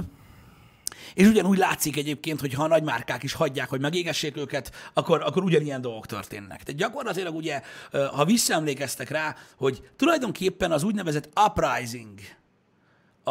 [1.13, 5.43] és ugyanúgy látszik egyébként, hogy ha a nagymárkák is hagyják, hogy megégessék őket, akkor, akkor
[5.43, 6.63] ugyanilyen dolgok történnek.
[6.63, 7.61] Tehát gyakorlatilag ugye,
[7.91, 12.19] ha visszaemlékeztek rá, hogy tulajdonképpen az úgynevezett uprising,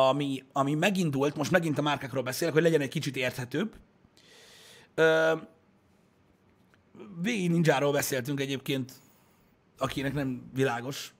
[0.06, 3.74] ami, ami megindult, most megint a márkákról beszélek, hogy legyen egy kicsit érthetőbb.
[4.94, 5.32] Ö,
[7.20, 8.92] végig ninjáról beszéltünk egyébként,
[9.78, 11.12] akinek nem világos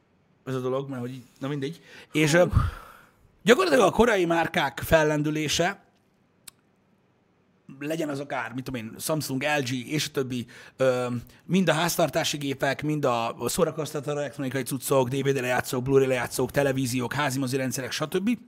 [0.45, 1.81] ez a dolog, mert hogy na mindegy.
[2.13, 2.45] És ö,
[3.43, 5.87] gyakorlatilag a korai márkák fellendülése,
[7.79, 11.07] legyen az akár, mit tudom én, Samsung, LG és a többi, ö,
[11.45, 17.57] mind a háztartási gépek, mind a szórakoztató elektronikai cuccok, DVD lejátszók, Blu-ray lejátszók, televíziók, házimozi
[17.57, 18.39] rendszerek, stb.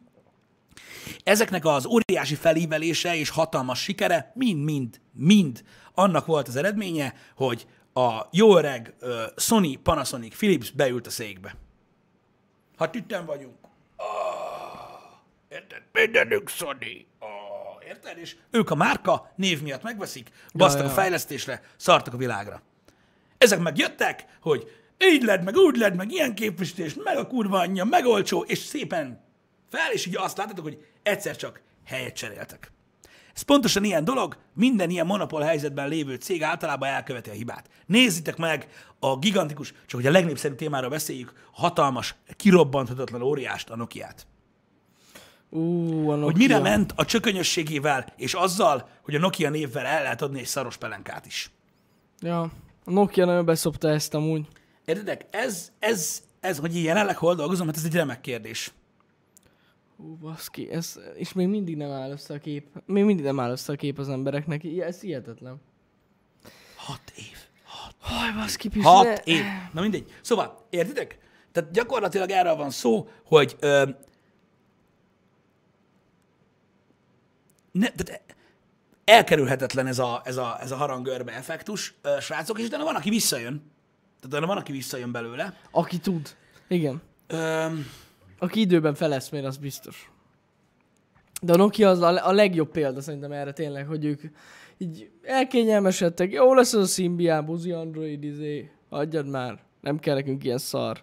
[1.24, 5.62] Ezeknek az óriási felívelése és hatalmas sikere mind-mind, mind
[5.94, 11.54] annak volt az eredménye, hogy a jó öreg ö, Sony, Panasonic, Philips beült a székbe.
[12.78, 13.56] Hát itten vagyunk.
[13.96, 14.06] Ah,
[15.48, 15.82] érted?
[15.92, 17.06] Mindenünk Sony.
[17.18, 18.18] Ah, érted?
[18.18, 20.88] És ők a márka név miatt megveszik, basztak ja.
[20.88, 22.62] a fejlesztésre, szartak a világra.
[23.38, 27.58] Ezek meg jöttek, hogy így lett, meg úgy lett, meg ilyen képviselés, meg a kurva
[27.58, 29.20] anyja, meg olcsó, és szépen
[29.70, 32.72] fel, és így azt látjátok, hogy egyszer csak helyet cseréltek.
[33.34, 37.68] Ez pontosan ilyen dolog, minden ilyen monopól helyzetben lévő cég általában elköveti a hibát.
[37.86, 43.76] Nézzétek meg a gigantikus, csak hogy a legnépszerűbb témáról beszéljük, a hatalmas, kirobbanthatatlan óriást, a
[43.76, 44.26] Nokiát.
[45.48, 45.60] Ú,
[46.10, 46.24] a Nokia.
[46.24, 50.46] Hogy mire ment a csökönyösségével, és azzal, hogy a Nokia névvel el lehet adni egy
[50.46, 51.50] szaros pelenkát is.
[52.20, 52.40] Ja.
[52.84, 54.46] A Nokia nagyon beszopta ezt amúgy.
[54.84, 55.26] Értedek?
[55.30, 58.72] Ez, ez, ez, hogy én jelenleg hol dolgozom, hát ez egy remek kérdés.
[60.02, 62.66] Ú, baszki, ez, és még mindig nem áll össze a kép.
[62.86, 64.64] Még mindig nem áll össze a kép az embereknek.
[64.64, 65.60] I- Ez hihetetlen.
[66.76, 67.36] Hat év.
[67.64, 69.42] Hat, Haj, baszki, pis, hat ne- év.
[69.72, 70.12] Na mindegy.
[70.20, 71.18] Szóval, értitek?
[71.52, 73.88] Tehát gyakorlatilag erről van szó, hogy ö,
[77.72, 78.22] ne, tehát
[79.04, 83.10] elkerülhetetlen ez a, ez a, ez a harangörbe effektus, ö, srácok, és utána van, aki
[83.10, 83.52] visszajön.
[84.20, 85.56] Tehát utána van, aki visszajön belőle.
[85.70, 86.36] Aki tud.
[86.68, 87.02] Igen.
[87.26, 87.66] Ö,
[88.40, 90.10] Aki időben feleszmér, az biztos.
[91.42, 94.22] De a Nokia az a, a legjobb példa szerintem erre tényleg, hogy ők
[94.78, 96.32] így elkényelmesedtek.
[96.32, 99.58] Jó lesz az a Symbian, buzi Android, izé, adjad már.
[99.80, 101.02] Nem kell nekünk ilyen szar.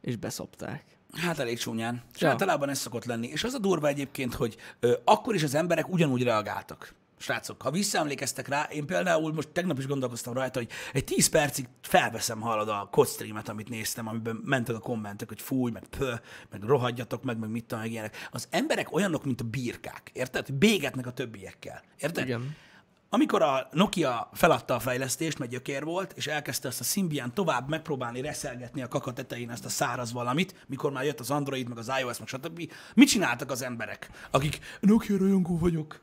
[0.00, 0.84] És beszopták.
[1.12, 2.02] Hát elég csúnyán.
[2.14, 2.28] És Ja.
[2.28, 3.26] általában ez szokott lenni.
[3.26, 6.94] És az a durva egyébként, hogy ö, akkor is az emberek ugyanúgy reagáltak.
[7.22, 11.68] Srácok, ha visszaemlékeztek rá, én például most tegnap is gondolkoztam rajta, hogy egy 10 percig
[11.82, 13.08] felveszem hallod a kod
[13.44, 16.14] amit néztem, amiben mentek a kommentek, hogy fúj, meg pö,
[16.50, 18.28] meg rohadjatok meg, meg mit tudom, meg ilyenek.
[18.30, 20.52] Az emberek olyanok, mint a birkák, érted?
[20.52, 22.24] Bégetnek a többiekkel, érted?
[22.24, 22.56] Igen.
[23.08, 27.68] Amikor a Nokia feladta a fejlesztést, mert gyökér volt, és elkezdte azt a Symbian tovább
[27.68, 31.78] megpróbálni reszelgetni a kaka tetején ezt a száraz valamit, mikor már jött az Android, meg
[31.78, 32.72] az iOS, meg stb.
[32.94, 36.00] Mit csináltak az emberek, akik Nokia rajongó vagyok?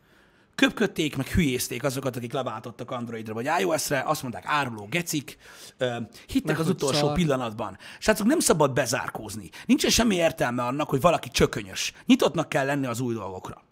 [0.60, 5.38] Köpködték, meg hülyézték azokat, akik leváltottak Androidra vagy iOS-re, azt mondták áruló gecik,
[5.78, 5.96] ö,
[6.28, 7.14] hittek Meg az utolsó szar.
[7.14, 7.78] pillanatban.
[8.00, 9.50] Srácok, nem szabad bezárkózni.
[9.66, 11.94] Nincsen semmi értelme annak, hogy valaki csökönyös.
[12.06, 13.64] Nyitottnak kell lenni az új dolgokra.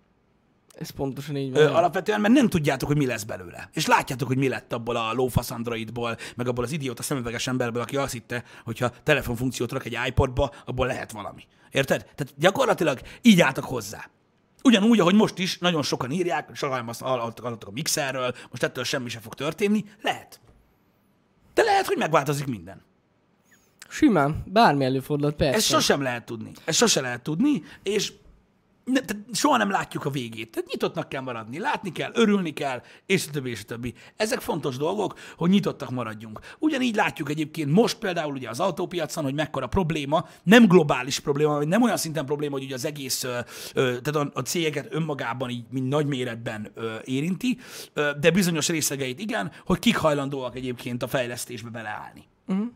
[0.79, 1.75] Ez pontosan így Ö, van.
[1.75, 3.69] alapvetően, mert nem tudjátok, hogy mi lesz belőle.
[3.73, 7.81] És látjátok, hogy mi lett abból a lófasz Androidból, meg abból az idióta szemüveges emberből,
[7.81, 11.43] aki azt hitte, hogyha telefonfunkciót rak egy iPodba, abból lehet valami.
[11.71, 12.01] Érted?
[12.15, 14.09] Tehát gyakorlatilag így álltak hozzá.
[14.67, 19.21] Ugyanúgy, ahogy most is nagyon sokan írják, sokan hallottak, a mixerről, most ettől semmi sem
[19.21, 19.85] fog történni.
[20.01, 20.39] Lehet.
[21.53, 22.85] De lehet, hogy megváltozik minden.
[23.89, 25.55] Simán, bármi előfordulhat, persze.
[25.55, 26.51] Ezt sosem lehet tudni.
[26.65, 28.13] Ezt sosem lehet tudni, és
[28.87, 30.51] ne, tehát soha nem látjuk a végét.
[30.51, 33.93] Tehát nyitottnak kell maradni, látni kell, örülni kell, és a többi, és a többi.
[34.15, 36.39] Ezek fontos dolgok, hogy nyitottak maradjunk.
[36.59, 41.67] Ugyanígy látjuk egyébként most például ugye az autópiacon, hogy mekkora probléma, nem globális probléma, vagy
[41.67, 43.39] nem olyan szinten probléma, hogy ugye az egész, ö,
[43.73, 47.57] ö, tehát a, a cégeket önmagában így, mint nagy méretben ö, érinti,
[47.93, 52.23] ö, de bizonyos részegeit igen, hogy kik hajlandóak egyébként a fejlesztésbe beleállni.
[52.47, 52.67] Uh-huh.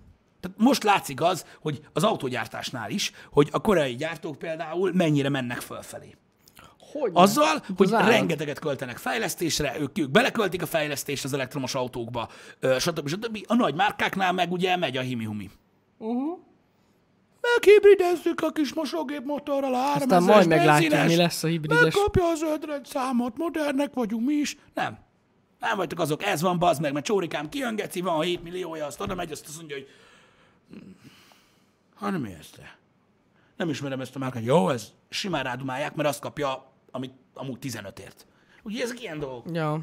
[0.41, 5.59] Tehát most látszik az, hogy az autógyártásnál is, hogy a koreai gyártók például mennyire mennek
[5.59, 6.15] fölfelé.
[6.91, 8.09] Hogy Azzal, hogy az állat.
[8.09, 12.29] rengeteget költenek fejlesztésre, ők, ők beleköltik a fejlesztést az elektromos autókba,
[12.79, 13.07] stb.
[13.07, 13.37] stb.
[13.47, 15.49] A nagy márkáknál meg ugye megy a himi-humi.
[15.97, 16.39] Uh-huh.
[17.41, 21.81] Meghibridezzük a kis mosógép motorral, a Aztán majd meglátjuk, mi lesz a hibrides.
[21.81, 24.57] Megkapja az ödred számot, modernek vagyunk mi is.
[24.73, 24.99] Nem.
[25.59, 29.01] Nem vagytok azok, ez van, bazd meg, mert csórikám kijön, geci, van 7 milliója, azt
[29.01, 29.87] oda megy, azt azt mondja, hogy
[31.95, 32.61] hanem ezt?
[33.57, 34.43] Nem ismerem ezt a márkát.
[34.43, 38.25] Jó, ez simán rádumálják, mert azt kapja, amit amúgy 15ért.
[38.63, 39.45] Ugye ezek ilyen dolgok.
[39.55, 39.79] Ja.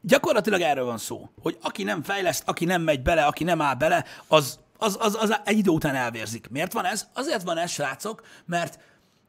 [0.00, 3.74] Gyakorlatilag erről van szó, hogy aki nem fejleszt, aki nem megy bele, aki nem áll
[3.74, 6.48] bele, az, az, az, az egy idő után elvérzik.
[6.48, 7.08] Miért van ez?
[7.14, 8.78] Azért van ez, srácok, mert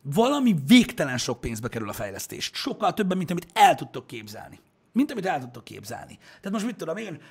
[0.01, 2.51] valami végtelen sok pénzbe kerül a fejlesztés.
[2.53, 4.59] Sokkal többen, mint amit el tudtok képzelni.
[4.91, 6.17] Mint amit el tudtok képzelni.
[6.17, 7.21] Tehát most mit tudom én,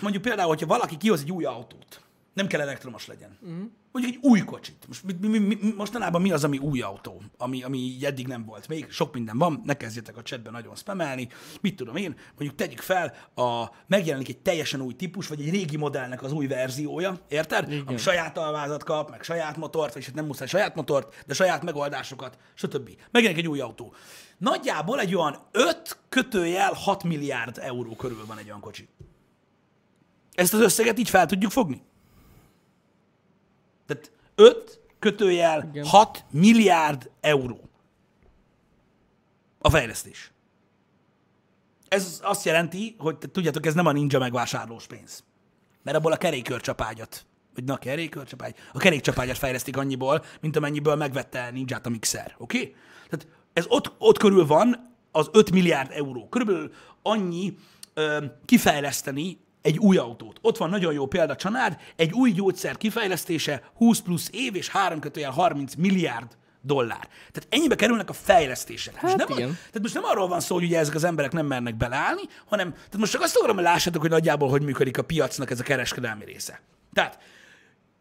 [0.00, 2.02] mondjuk például, hogyha valaki kihoz egy új autót,
[2.38, 3.38] nem kell elektromos legyen.
[3.40, 3.70] Uh-huh.
[3.92, 4.84] Mondjuk egy új kocsit.
[4.86, 8.68] Most mi, mi, mi, mostanában mi az, ami új autó, ami, ami eddig nem volt?
[8.68, 11.28] Még sok minden van, ne kezdjetek a chatben nagyon spamelni.
[11.60, 15.76] Mit tudom én, mondjuk tegyük fel, a, megjelenik egy teljesen új típus, vagy egy régi
[15.76, 17.72] modellnek az új verziója, érted?
[17.72, 17.86] Igen.
[17.86, 21.62] Ami saját alvázat kap, meg saját motort, vagy hát nem muszáj saját motort, de saját
[21.62, 22.90] megoldásokat, stb.
[23.10, 23.94] Megjelenik egy új autó.
[24.38, 28.88] Nagyjából egy olyan 5 kötőjel 6 milliárd euró körül van egy olyan kocsi.
[30.38, 31.82] Ezt az összeget így fel tudjuk fogni?
[33.86, 35.86] Tehát 5 kötőjel Igen.
[35.86, 37.60] 6 milliárd euró
[39.58, 40.32] a fejlesztés.
[41.88, 45.24] Ez azt jelenti, hogy tudjátok, ez nem a ninja megvásárlós pénz.
[45.82, 51.86] Mert abból a kerékörcsapágyat, vagy na kerékörcsapágy, a kerékcsapágyat fejlesztik annyiból, mint amennyiből megvette ninját
[51.86, 52.34] a mixer.
[52.38, 52.58] Oké?
[52.58, 52.74] Okay?
[53.08, 56.28] Tehát ez ott, ott körül van az 5 milliárd euró.
[56.28, 56.72] Körülbelül
[57.02, 57.56] annyi
[57.94, 60.38] ö, kifejleszteni egy új autót.
[60.42, 65.00] Ott van nagyon jó példa, Csanád, egy új gyógyszer kifejlesztése 20 plusz év és 3
[65.00, 67.08] kötőjel 30 milliárd dollár.
[67.08, 68.94] Tehát ennyibe kerülnek a fejlesztések.
[68.94, 69.48] Hát most nem, igen.
[69.48, 72.70] tehát most nem arról van szó, hogy ugye ezek az emberek nem mernek beleállni, hanem
[72.70, 75.62] tehát most csak azt akarom, hogy lássátok, hogy nagyjából hogy működik a piacnak ez a
[75.62, 76.60] kereskedelmi része.
[76.92, 77.18] Tehát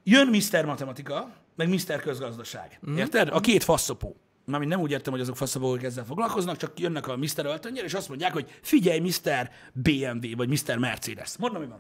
[0.04, 0.66] jön Mr.
[0.66, 2.00] Matematika, meg Mr.
[2.02, 2.80] Közgazdaság.
[2.90, 2.98] Mm.
[2.98, 3.30] Érted?
[3.32, 4.16] A két faszopó.
[4.48, 7.46] Mármint nem úgy értem, hogy azok faszopók, akik ezzel foglalkoznak, csak jönnek a Mr.
[7.46, 9.50] öltönnyel, és azt mondják, hogy figyelj, Mr.
[9.74, 10.78] BMW, vagy Mr.
[10.78, 11.38] Mercedes.
[11.38, 11.80] Mondom, mi van.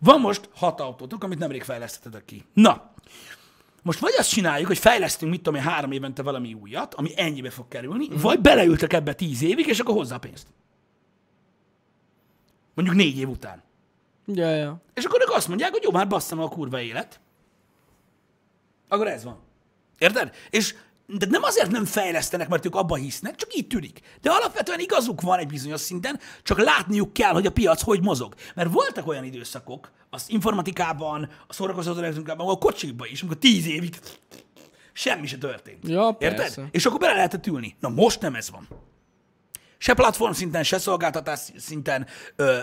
[0.00, 2.44] Van most hat autótok, amit nemrég fejlesztettetek ki.
[2.54, 2.92] Na,
[3.82, 7.50] most vagy azt csináljuk, hogy fejlesztünk, mit tudom én, három évente valami újat, ami ennyibe
[7.50, 8.20] fog kerülni, mm.
[8.20, 10.46] vagy beleültek ebbe tíz évig, és akkor hozzá a pénzt.
[12.74, 13.62] Mondjuk négy év után.
[14.26, 14.82] Ja, ja.
[14.94, 17.20] És akkor ők azt mondják, hogy jó, már basszam a kurva élet.
[18.88, 19.38] Akkor ez van.
[19.98, 20.34] Érted?
[20.50, 20.74] És
[21.16, 24.00] de nem azért nem fejlesztenek, mert ők abba hisznek, csak így tűnik.
[24.20, 28.34] De alapvetően igazuk van egy bizonyos szinten, csak látniuk kell, hogy a piac hogy mozog.
[28.54, 33.98] Mert voltak olyan időszakok, az informatikában, a szórakoztató elektronikában, a kocsikban is, amikor tíz évig
[34.92, 35.88] semmi se történt.
[35.88, 36.38] Ja, Érted?
[36.38, 36.68] persze.
[36.70, 37.76] És akkor bele lehetett ülni.
[37.80, 38.68] Na most nem ez van.
[39.78, 42.06] Se platform szinten, se szolgáltatás szinten,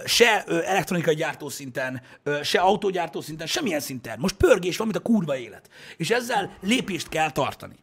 [0.05, 2.01] se elektronikai gyártó szinten,
[2.43, 4.19] se autógyártó szinten, semmilyen szinten.
[4.19, 5.69] Most pörgés van, mint a kurva élet.
[5.97, 7.75] És ezzel lépést kell tartani.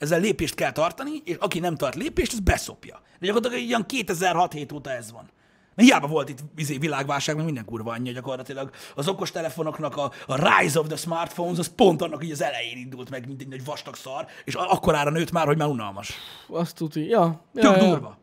[0.00, 3.00] Ezzel lépést kell tartani, és aki nem tart lépést, az beszopja.
[3.18, 5.30] De gyakorlatilag ilyen 2006-7 óta ez van.
[5.74, 8.70] Mert hiába volt itt izé, világválság, meg minden kurva anyja gyakorlatilag.
[8.94, 13.10] Az okostelefonoknak a, a rise of the smartphones, az pont annak így az elején indult
[13.10, 16.12] meg, mint egy nagy vastag szar, és akkorára nőtt már, hogy már unalmas.
[16.48, 17.02] Azt tudja.
[17.02, 17.88] Ja, ja, Tök ja.
[17.88, 18.18] durva.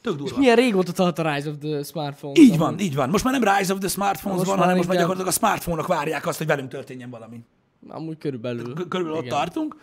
[0.00, 0.38] Tök durva.
[0.38, 2.40] Milyen régóta tart a Rise of the Smartphone?
[2.40, 3.08] Így van, így van.
[3.08, 5.86] Most már nem Rise of the Smartphones Most van, hanem most már gyakorlatilag a smartphone-ok
[5.86, 7.40] várják azt, hogy velünk történjen valami.
[7.88, 8.88] Amúgy körülbelül.
[8.88, 9.76] Körülbelül ott tartunk.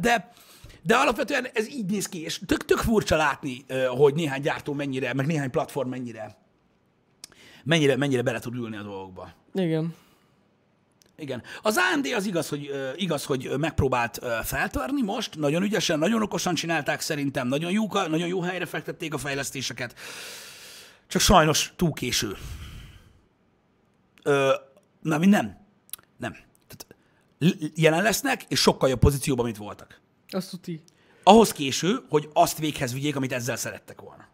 [0.00, 0.32] De,
[0.86, 3.64] de alapvetően ez így néz ki, és tök, tök furcsa látni,
[3.96, 6.36] hogy néhány gyártó mennyire, meg néhány platform mennyire,
[7.64, 9.32] mennyire, mennyire bele tud ülni a dolgokba.
[9.54, 9.94] Igen.
[11.16, 11.42] Igen.
[11.62, 17.00] Az AMD az igaz, hogy, igaz, hogy megpróbált feltörni most, nagyon ügyesen, nagyon okosan csinálták
[17.00, 19.94] szerintem, nagyon jó, nagyon jó helyre fektették a fejlesztéseket,
[21.06, 22.36] csak sajnos túl késő.
[24.22, 24.54] Ö,
[25.00, 25.56] na, mi nem.
[26.16, 26.36] Nem.
[26.66, 26.86] Tehát,
[27.74, 30.02] jelen lesznek, és sokkal jobb pozícióban, mint voltak.
[30.34, 30.82] Azt tudti.
[31.22, 34.26] ahhoz késő, hogy azt véghez vigyék, amit ezzel szerettek volna.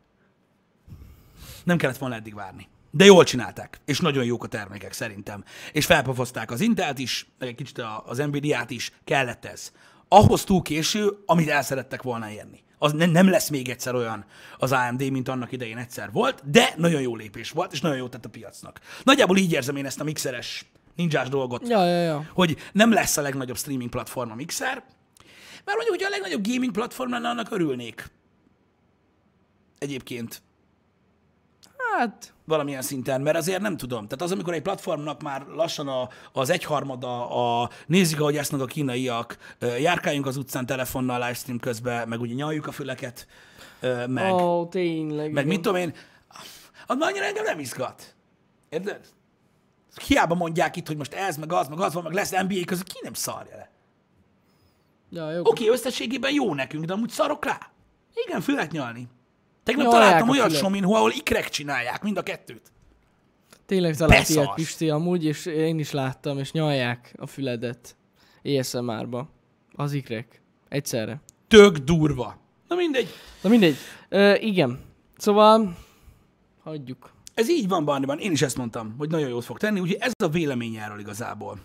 [1.65, 2.69] Nem kellett volna eddig várni.
[2.91, 5.45] De jól csinálták, és nagyon jók a termékek szerintem.
[5.73, 9.73] És felpofozták az Intelt is, meg egy kicsit az Nvidia-t is, kellett ez.
[10.09, 12.63] Ahhoz túl késő, amit el szerettek volna érni.
[12.79, 14.25] Az ne, nem lesz még egyszer olyan
[14.59, 18.09] az AMD, mint annak idején egyszer volt, de nagyon jó lépés volt, és nagyon jó
[18.09, 18.81] tett a piacnak.
[19.05, 22.31] Nagyjából így érzem én ezt a mixeres ninjás dolgot Ja, ja, ja.
[22.33, 24.83] hogy nem lesz a legnagyobb streaming platform a Mixer,
[25.65, 28.11] mert mondjuk, hogy a legnagyobb gaming platform lenne, annak örülnék.
[29.79, 30.43] Egyébként
[31.97, 34.03] Hát, valamilyen szinten, mert azért nem tudom.
[34.07, 37.31] Tehát az, amikor egy platformnak már lassan a, az egyharmada,
[37.63, 39.37] a nézik, ahogy esznek a kínaiak,
[39.79, 43.27] járkáljunk az utcán telefonnal livestream közben, meg ugye nyaljuk a füleket,
[44.07, 45.33] meg, oh, tényleg.
[45.33, 45.47] meg igen.
[45.47, 45.95] mit tudom én,
[46.87, 48.15] az már annyira engem nem izgat.
[48.69, 49.01] Érted?
[50.07, 52.93] Hiába mondják itt, hogy most ez, meg az, meg az van, meg lesz NBA között,
[52.93, 53.70] ki nem szarja le.
[55.11, 55.41] Ja, jó.
[55.41, 57.71] Oké, okay, összességében jó nekünk, de amúgy szarok rá.
[58.27, 59.09] Igen, fület nyalni.
[59.63, 60.61] Tegnap Nyalják találtam olyat fület.
[60.61, 62.73] somin, ahol ikrek csinálják, mind a kettőt.
[63.67, 67.97] Tényleg talált ilyet Pisti amúgy, és én is láttam, és nyalják a füledet
[68.45, 69.29] ASMR-ba.
[69.75, 70.43] Az ikrek.
[70.69, 71.21] Egyszerre.
[71.49, 72.37] Tök durva.
[72.69, 73.09] Na mindegy.
[73.43, 73.77] Na mindegy.
[74.09, 74.81] Ö, igen.
[75.17, 75.77] Szóval,
[76.63, 77.13] hagyjuk.
[77.35, 78.19] Ez így van, Barniban.
[78.19, 81.59] Én is ezt mondtam, hogy nagyon jót fog tenni, úgyhogy ez a vélemény erről igazából.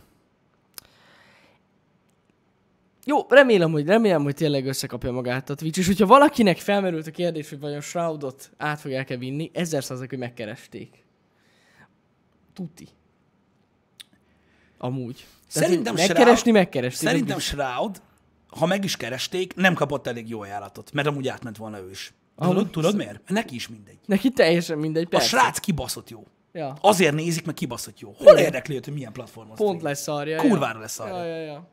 [3.07, 7.11] Jó, remélem, hogy remélem, hogy tényleg összekapja magát a Twitch, és hogyha valakinek felmerült a
[7.11, 11.03] kérdés, hogy vajon Shroudot át fogják-e vinni, ezer százalék, hogy megkeresték.
[12.53, 12.87] Tuti.
[14.77, 15.15] Amúgy.
[15.15, 17.07] Tehát, Szerintem megkeresni, Shroud- megkeresték.
[17.09, 18.01] Szerintem Shroud,
[18.47, 22.13] ha meg is keresték, nem kapott elég jó ajánlatot, mert amúgy átment volna ő is.
[22.35, 23.11] Amúgy Tudod, tudod miért?
[23.11, 23.97] Mert neki is mindegy.
[24.05, 25.27] Neki teljesen mindegy, A persze.
[25.27, 26.23] srác kibaszott jó.
[26.53, 26.77] Ja.
[26.81, 28.15] Azért nézik, mert kibaszott jó.
[28.17, 30.41] Hol érdekli őt, hogy milyen platformon Pont lesz szarja.
[30.41, 31.23] Kurvára lesz szarja.
[31.23, 31.67] Ja, ja, ja.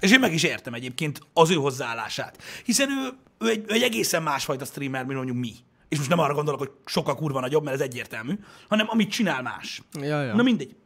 [0.00, 2.42] És én meg is értem egyébként az ő hozzáállását.
[2.64, 5.52] Hiszen ő, ő, egy, ő egy egészen másfajta streamer, mint mondjuk mi.
[5.88, 9.42] És most nem arra gondolok, hogy sokkal kurva nagyobb, mert ez egyértelmű, hanem amit csinál
[9.42, 9.82] más.
[9.92, 10.34] Ja, ja.
[10.34, 10.76] Na mindegy.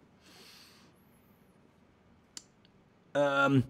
[3.15, 3.65] Um,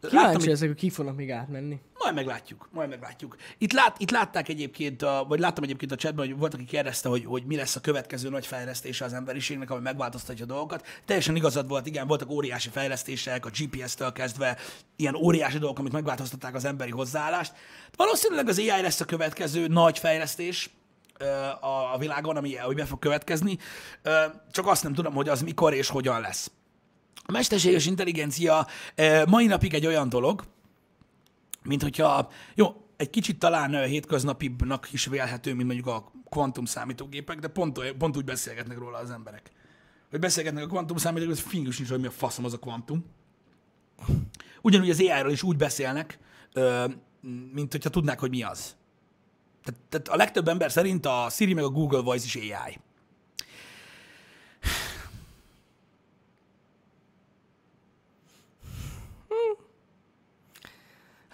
[0.00, 1.80] Kíváncsi ezek, hogy kik fognak még átmenni.
[2.06, 3.36] Majd meglátjuk, majd meglátjuk.
[3.58, 7.08] Itt, lát, itt látták egyébként, a, vagy láttam egyébként a chatben, hogy volt, aki kérdezte,
[7.08, 10.86] hogy, hogy mi lesz a következő nagy fejlesztése az emberiségnek, ami megváltoztatja a dolgokat.
[11.04, 14.56] Teljesen igazad volt, igen, voltak óriási fejlesztések, a GPS-től kezdve,
[14.96, 17.52] ilyen óriási dolgok, amik megváltoztatták az emberi hozzáállást.
[17.96, 20.70] Valószínűleg az AI lesz a következő nagy fejlesztés,
[21.60, 23.58] a, a világon, ami, ami be fog következni.
[24.50, 26.50] Csak azt nem tudom, hogy az mikor és hogyan lesz.
[27.26, 28.66] A mesterséges intelligencia
[29.26, 30.44] mai napig egy olyan dolog,
[31.66, 37.48] mint hogyha, jó, egy kicsit talán hétköznapibbnak is vélhető, mint mondjuk a kvantum számítógépek, de
[37.48, 39.50] pont, pont úgy beszélgetnek róla az emberek.
[40.10, 43.04] Hogy beszélgetnek a kvantum számítógépek, hogy fingus nincs, hogy mi a faszom az a kvantum.
[44.62, 46.18] Ugyanúgy az AI-ról is úgy beszélnek,
[47.52, 48.76] mint hogyha tudnák, hogy mi az.
[49.88, 52.78] Tehát a legtöbb ember szerint a Siri meg a Google Voice is AI.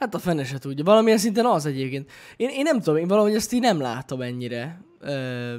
[0.03, 0.85] Hát a fene se tudja.
[0.85, 2.11] Valamilyen szinten az egyébként.
[2.37, 5.55] Én, én nem tudom, én valahogy ezt így nem látom ennyire, ö,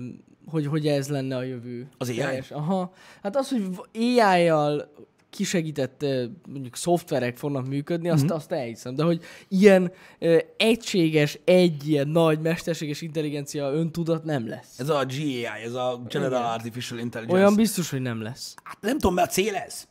[0.46, 1.88] hogy, hogy ez lenne a jövő.
[1.98, 2.16] Az AI?
[2.16, 2.94] Teljes- Aha.
[3.24, 4.92] Hát az, hogy AI-jal
[5.30, 6.06] kisegített
[6.50, 8.34] mondjuk szoftverek fognak működni, azt, Mhm.
[8.34, 8.96] azt elhiszem.
[8.96, 14.80] De hogy ilyen ö, egységes, egy ilyen nagy mesterséges intelligencia öntudat nem lesz.
[14.80, 16.52] Ez a GAI, ez a General Igen.
[16.52, 17.42] Artificial Intelligence.
[17.42, 18.56] Olyan biztos, hogy nem lesz.
[18.64, 19.88] Hát nem tudom, mert a cél ez.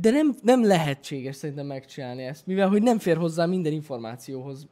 [0.00, 4.66] De nem, nem lehetséges szerintem megcsinálni ezt, mivel hogy nem fér hozzá minden információhoz.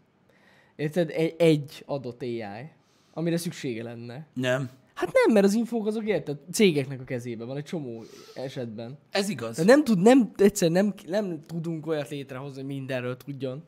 [0.76, 1.10] Érted?
[1.10, 2.42] Egy, egy adott AI,
[3.12, 4.26] amire szüksége lenne.
[4.34, 4.70] Nem.
[4.94, 8.98] Hát nem, mert az infók azok érted, cégeknek a kezében van egy csomó esetben.
[9.10, 9.56] Ez igaz.
[9.56, 13.62] De nem tud, nem, egyszer nem, nem tudunk olyat létrehozni, hogy mindenről tudjon.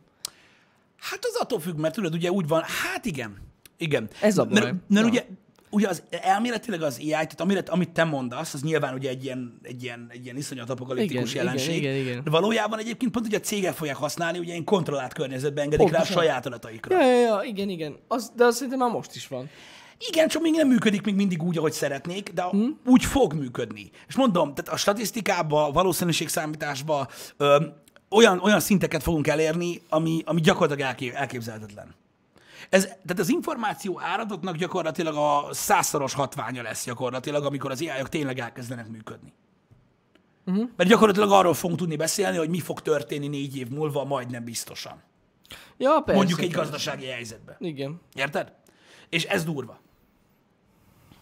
[0.97, 3.37] Hát az attól függ, mert tudod, ugye úgy van, hát igen.
[3.77, 4.09] Igen.
[4.23, 4.61] Ez a baj.
[4.61, 5.11] Mert, mert Ja.
[5.11, 5.25] ugye,
[5.71, 9.59] ugye az elméletileg az AI, tehát amire, amit te mondasz, az nyilván ugye egy ilyen,
[9.63, 11.77] egy ilyen, egy ilyen iszonyat apokaliptikus Igen, jelenség.
[11.77, 12.25] igen, igen, igen.
[12.25, 15.93] De valójában egyébként pont ugye a cégek fogják használni, ugye ilyen kontrollált környezetben engedik rá
[15.93, 16.23] a Pontosan.
[16.23, 17.01] saját adataikra.
[17.03, 17.97] Ja, ja, ja, igen, igen.
[18.09, 19.49] Az, de azt szerintem már most is van.
[20.09, 22.67] Igen, csak még nem működik még mindig úgy, ahogy szeretnék, de Hm?
[22.87, 23.91] úgy fog működni.
[24.09, 27.65] És mondom, tehát a statisztikába, valószínűségszámításba ö,
[28.11, 31.95] olyan, olyan szinteket fogunk elérni, ami, ami gyakorlatilag elkép, elképzelhetetlen.
[32.69, 38.39] Ez, tehát az információ áradatnak gyakorlatilag a százszoros hatványa lesz gyakorlatilag, amikor az ai tényleg
[38.39, 39.33] elkezdenek működni.
[40.47, 40.69] Uh-huh.
[40.77, 45.03] Mert gyakorlatilag arról fogunk tudni beszélni, hogy mi fog történni négy év múlva, majdnem biztosan.
[45.77, 46.19] Ja, persze.
[46.19, 46.63] Mondjuk egy persze.
[46.63, 47.57] gazdasági helyzetben.
[47.59, 48.01] Igen.
[48.15, 48.53] Érted?
[49.09, 49.81] És ez durva.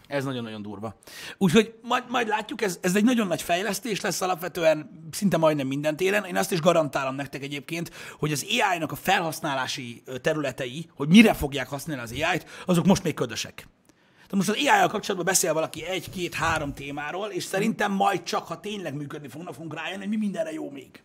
[0.09, 0.99] Ez nagyon-nagyon durva.
[1.39, 5.97] Úgyhogy majd, majd látjuk, ez, ez egy nagyon nagy fejlesztés lesz alapvetően szinte majdnem minden
[5.97, 6.25] téren.
[6.25, 11.69] Én azt is garantálom nektek egyébként, hogy az AI-nak a felhasználási területei, hogy mire fogják
[11.69, 13.55] használni az AI-t, azok most még ködösek.
[13.55, 18.47] Tehát most az AI-jal kapcsolatban beszél valaki egy, két, három témáról, és szerintem majd csak,
[18.47, 21.03] ha tényleg működni fognak, fogunk rájönni, hogy mi mindenre jó még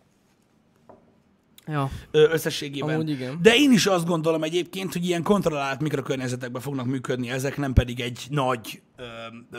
[1.67, 1.89] Ja.
[2.11, 2.95] összességében.
[2.95, 3.39] Amúgy igen.
[3.41, 7.99] De én is azt gondolom egyébként, hogy ilyen kontrollált mikrokörnyezetekben fognak működni ezek, nem pedig
[7.99, 9.03] egy nagy, ö,
[9.51, 9.57] ö,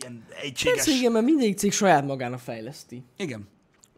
[0.00, 0.74] ilyen egységes...
[0.74, 3.04] Persze igen, mert mindegyik cég saját magának fejleszti.
[3.16, 3.48] Igen.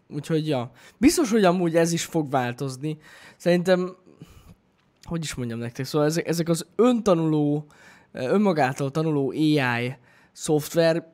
[0.08, 0.70] Úgyhogy ja.
[0.98, 2.98] Biztos, hogy amúgy ez is fog változni.
[3.36, 3.96] Szerintem,
[5.02, 7.66] hogy is mondjam nektek, szóval ezek, ezek az öntanuló,
[8.12, 9.96] önmagától tanuló AI
[10.32, 11.12] szoftver,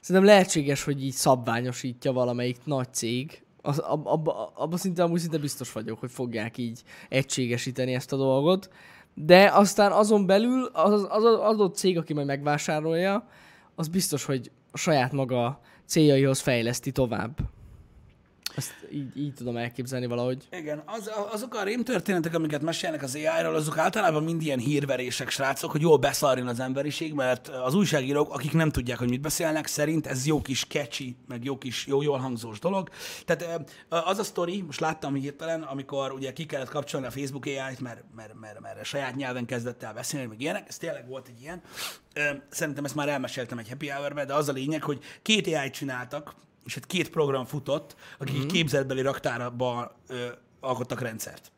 [0.00, 3.42] szerintem lehetséges, hogy így szabványosítja valamelyik nagy cég.
[3.62, 8.16] Az, ab, abba, abba szinte amúgy szinte biztos vagyok, hogy fogják így egységesíteni ezt a
[8.16, 8.70] dolgot.
[9.14, 13.28] De aztán azon belül az, az, az adott cég, aki majd megvásárolja,
[13.74, 17.38] az biztos, hogy saját maga céljaihoz fejleszti tovább.
[18.56, 20.48] Ezt így, így tudom elképzelni valahogy.
[20.50, 25.70] Igen, az, azok a rémtörténetek, amiket mesélnek az AI-ról, azok általában mind ilyen hírverések, srácok,
[25.70, 30.06] hogy jól beszarjon az emberiség, mert az újságírók, akik nem tudják, hogy mit beszélnek, szerint
[30.06, 32.88] ez jó kis catchy, meg jó kis, jó, jól hangzós dolog.
[33.24, 37.80] Tehát az a sztori, most láttam hirtelen, amikor ugye ki kellett kapcsolni a Facebook AI-t,
[37.80, 41.28] mert, mert, mert, mert a saját nyelven kezdett el beszélni, meg ilyenek, ez tényleg volt
[41.28, 41.62] egy ilyen.
[42.48, 46.34] Szerintem ezt már elmeséltem egy happy hour de az a lényeg, hogy két AI-t csináltak,
[46.64, 48.46] és hát két program futott, akik mm-hmm.
[48.46, 50.26] képzeletbeli raktárba ö,
[50.60, 51.52] alkottak rendszert.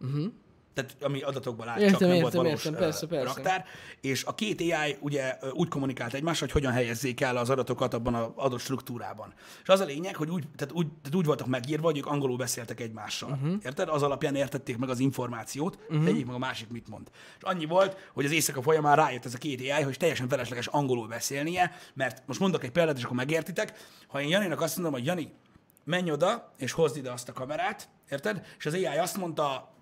[0.00, 0.32] Uh-huh.
[0.74, 3.24] Tehát ami adatokban lát, Értem, csak nem értem, volt valós értem, persze, persze.
[3.24, 3.64] raktár.
[4.00, 8.14] És a két AI ugye úgy kommunikált egymással, hogy hogyan helyezzék el az adatokat abban
[8.14, 9.34] az adott struktúrában.
[9.62, 12.36] És az a lényeg, hogy úgy, tehát úgy, tehát úgy voltak megírva, hogy ők angolul
[12.36, 13.30] beszéltek egymással.
[13.30, 13.54] Uh-huh.
[13.64, 13.88] Érted?
[13.88, 16.06] Az alapján értették meg az információt, uh-huh.
[16.06, 17.10] egyik meg a másik mit mond.
[17.36, 20.66] És annyi volt, hogy az éjszaka folyamán rájött ez a két AI, hogy teljesen felesleges
[20.66, 23.78] angolul beszélnie, mert most mondok egy példát, és akkor megértitek.
[24.06, 25.32] Ha én Janinak azt mondom, hogy Jani,
[25.84, 28.46] menj oda, és hozd ide azt a kamerát, érted?
[28.58, 29.74] És az AI azt mondta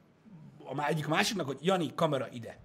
[0.77, 2.59] a egyik a másiknak, hogy Jani, kamera ide.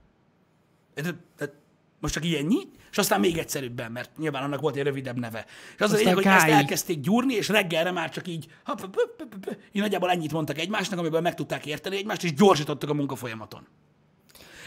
[0.94, 1.54] Tehát
[2.00, 2.58] most csak ilyennyi,
[2.92, 5.46] és aztán még egyszerűbben, mert nyilván annak volt egy rövidebb neve.
[5.76, 8.90] És az a lényeg, hogy ezt elkezdték gyúrni, és reggelre már csak így, ha, p-
[8.90, 12.90] p- p- p- így nagyjából ennyit mondtak egymásnak, amiből meg tudták érteni egymást, és gyorsítottak
[12.90, 13.68] a munkafolyamaton.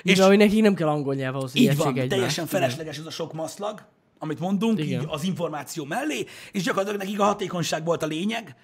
[0.03, 2.09] És hogy nekik nem kell angol nyelv ahhoz, Így van, egymást.
[2.09, 3.83] teljesen felesleges ez a sok maszlag,
[4.19, 5.01] amit mondunk, Igen.
[5.01, 8.57] így az információ mellé, és gyakorlatilag nekik a hatékonyság volt a lényeg,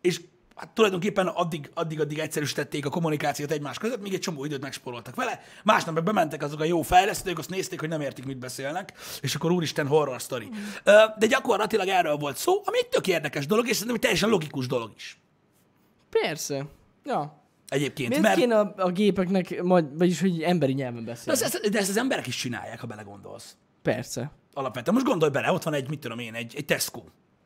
[0.00, 0.20] és
[0.54, 5.14] hát tulajdonképpen addig, addig, addig egyszerűsítették a kommunikációt egymás között, még egy csomó időt megspóroltak
[5.14, 5.40] vele.
[5.64, 9.34] Másnap meg bementek azok a jó fejlesztők, azt nézték, hogy nem értik, mit beszélnek, és
[9.34, 10.48] akkor úristen horror sztori.
[10.84, 14.28] Ö, De gyakorlatilag erről volt szó, ami egy tök érdekes dolog, és szerintem egy teljesen
[14.28, 15.20] logikus dolog is.
[16.10, 16.66] Persze.
[17.04, 17.44] Ja.
[17.68, 21.40] Egyébként, Miért mert kéne a, a gépeknek, majd, vagyis hogy emberi nyelven de beszélni?
[21.42, 23.56] ezt, ezt, de ezt az emberek is csinálják, ha belegondolsz.
[23.82, 24.32] Persze.
[24.52, 24.94] Alapvetően.
[24.94, 27.02] Most gondolj bele, ott van egy, mit tudom én, egy, egy Tesco.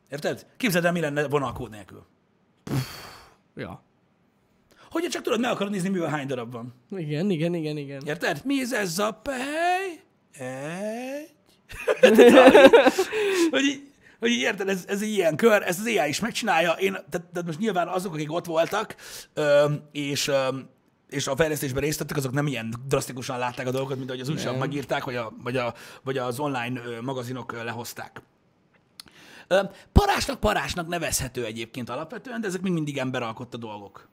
[0.09, 0.45] Érted?
[0.57, 2.05] Képzeld el, mi lenne vonalkód nélkül.
[3.55, 3.83] Ja.
[4.89, 6.73] Hogyha csak tudod, meg akarod nézni, mivel hány darab van.
[6.89, 8.01] Igen, igen, igen, igen.
[8.05, 8.41] Érted?
[8.43, 10.03] Mi ez ez a pej?
[10.31, 11.33] Egy.
[13.51, 16.71] hogy, így, hogy így érted, ez, ez egy ilyen kör, ezt az AI is megcsinálja.
[16.71, 18.95] Én, tehát, tehát most nyilván azok, akik ott voltak,
[19.33, 20.69] öm, és öm,
[21.09, 24.29] és a fejlesztésben részt vettek, azok nem ilyen drasztikusan látták a dolgokat, mint ahogy az
[24.29, 24.67] újságok Nem.
[24.67, 28.21] megírták, vagy, a, vagy, a, vagy az online magazinok lehozták.
[29.91, 34.07] Parásnak parásnak nevezhető egyébként alapvetően, de ezek még mindig emberalkotta dolgok.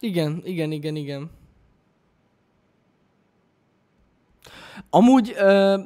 [0.00, 1.30] Igen, igen, igen, igen.
[4.90, 5.34] Amúgy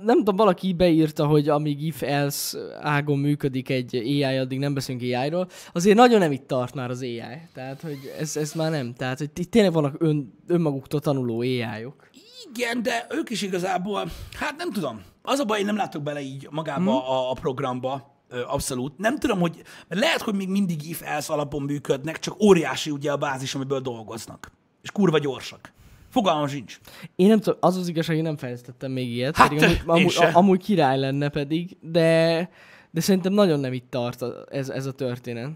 [0.04, 5.48] nem tudom, valaki beírta, hogy amíg if-else ágon működik egy AI, addig nem beszélünk AI-ról.
[5.72, 7.22] Azért nagyon nem itt tart már az AI.
[7.54, 8.94] Tehát, hogy ez, ez már nem.
[8.94, 12.08] Tehát, hogy itt tényleg vannak ön, önmaguktól tanuló AI-ok.
[12.46, 15.03] Igen, de ők is igazából, hát nem tudom.
[15.22, 17.11] Az a baj, én nem látok bele így magába hmm.
[17.11, 18.16] a, a programba,
[18.47, 18.99] abszolút.
[18.99, 23.16] Nem tudom, hogy lehet, hogy még mindig if else alapon működnek, csak óriási ugye a
[23.16, 24.53] bázis, amiből dolgoznak.
[24.82, 25.72] És kurva gyorsak.
[26.11, 26.78] Fogalmam sincs.
[27.16, 29.36] Én nem tudom, az az igazság, hogy nem fejlesztettem még ilyet.
[29.36, 30.26] Hát, pedig amúgy, amúgy, se.
[30.26, 32.51] a, amúgy király lenne pedig, de,
[32.91, 35.51] de szerintem nagyon nem itt tart ez, ez a történet.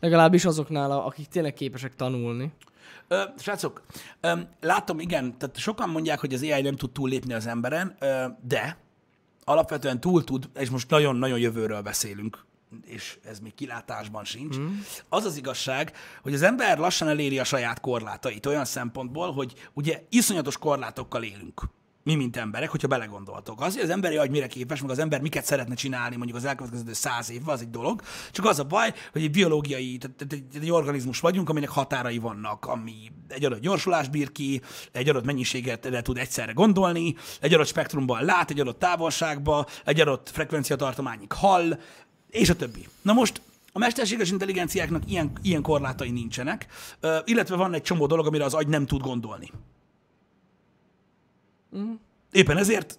[0.00, 2.52] Legalábbis azoknál, akik tényleg képesek tanulni.
[3.08, 3.82] Ö, srácok,
[4.20, 8.24] ö, látom, igen, tehát sokan mondják, hogy az AI nem tud túllépni az emberen, ö,
[8.46, 8.78] de
[9.44, 12.44] alapvetően túl tud, és most nagyon-nagyon jövőről beszélünk,
[12.84, 14.58] és ez még kilátásban sincs.
[14.58, 14.78] Mm.
[15.08, 15.92] Az az igazság,
[16.22, 21.62] hogy az ember lassan eléri a saját korlátait olyan szempontból, hogy ugye iszonyatos korlátokkal élünk.
[22.04, 23.60] Mi, mint emberek, hogyha belegondoltok.
[23.60, 26.44] Az, hogy az emberi agy mire képes, meg az ember miket szeretne csinálni mondjuk az
[26.44, 28.02] elkövetkező száz évben, az egy dolog.
[28.30, 32.66] Csak az a baj, hogy egy biológiai, tehát egy, egy organizmus vagyunk, aminek határai vannak,
[32.66, 32.94] ami
[33.28, 34.60] egy adott gyorsulás bír ki,
[34.92, 40.00] egy adott mennyiséget le tud egyszerre gondolni, egy adott spektrumban lát, egy adott távolságba, egy
[40.00, 41.78] adott frekvenciatartományig hall,
[42.30, 42.88] és a többi.
[43.02, 43.40] Na most
[43.72, 46.66] a mesterséges intelligenciáknak ilyen, ilyen korlátai nincsenek,
[47.24, 49.50] illetve van egy csomó dolog, amire az agy nem tud gondolni.
[52.32, 52.98] Éppen ezért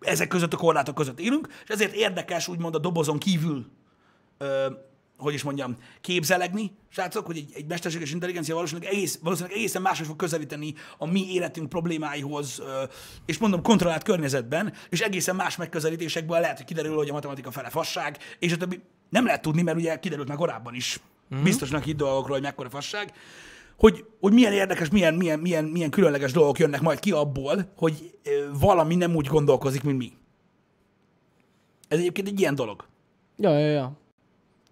[0.00, 3.66] ezek között a korlátok között élünk, és ezért érdekes úgymond a dobozon kívül,
[4.38, 4.66] ö,
[5.16, 10.06] hogy is mondjam, képzelegni, srácok, hogy egy, egy mesterséges intelligencia valószínűleg, egész, valószínűleg egészen máshogy
[10.06, 12.82] fog közelíteni a mi életünk problémáihoz, ö,
[13.26, 17.68] és mondom, kontrollált környezetben, és egészen más megközelítésekből lehet, hogy kiderül, hogy a matematika fele
[17.68, 21.00] fasság, és a többi nem lehet tudni, mert ugye kiderült már korábban is,
[21.34, 21.44] mm-hmm.
[21.44, 23.12] biztosnak itt dolgokról, hogy mekkora fasság
[23.80, 28.18] hogy, hogy milyen érdekes, milyen, milyen, milyen, milyen különleges dolgok jönnek majd ki abból, hogy
[28.60, 30.12] valami nem úgy gondolkozik, mint mi.
[31.88, 32.84] Ez egyébként egy ilyen dolog.
[33.36, 33.98] Ja, ja, ja.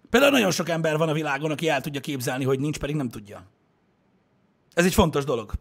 [0.09, 3.09] Például nagyon sok ember van a világon, aki el tudja képzelni, hogy nincs, pedig nem
[3.09, 3.45] tudja.
[4.73, 5.51] Ez egy fontos dolog.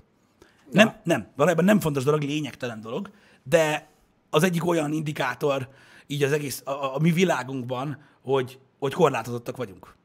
[0.40, 0.84] Ja.
[0.84, 3.10] Nem, nem, valójában nem fontos dolog, lényegtelen dolog,
[3.42, 3.88] de
[4.30, 5.68] az egyik olyan indikátor
[6.06, 9.96] így az egész, a, a, a mi világunkban, hogy, hogy korlátozottak vagyunk.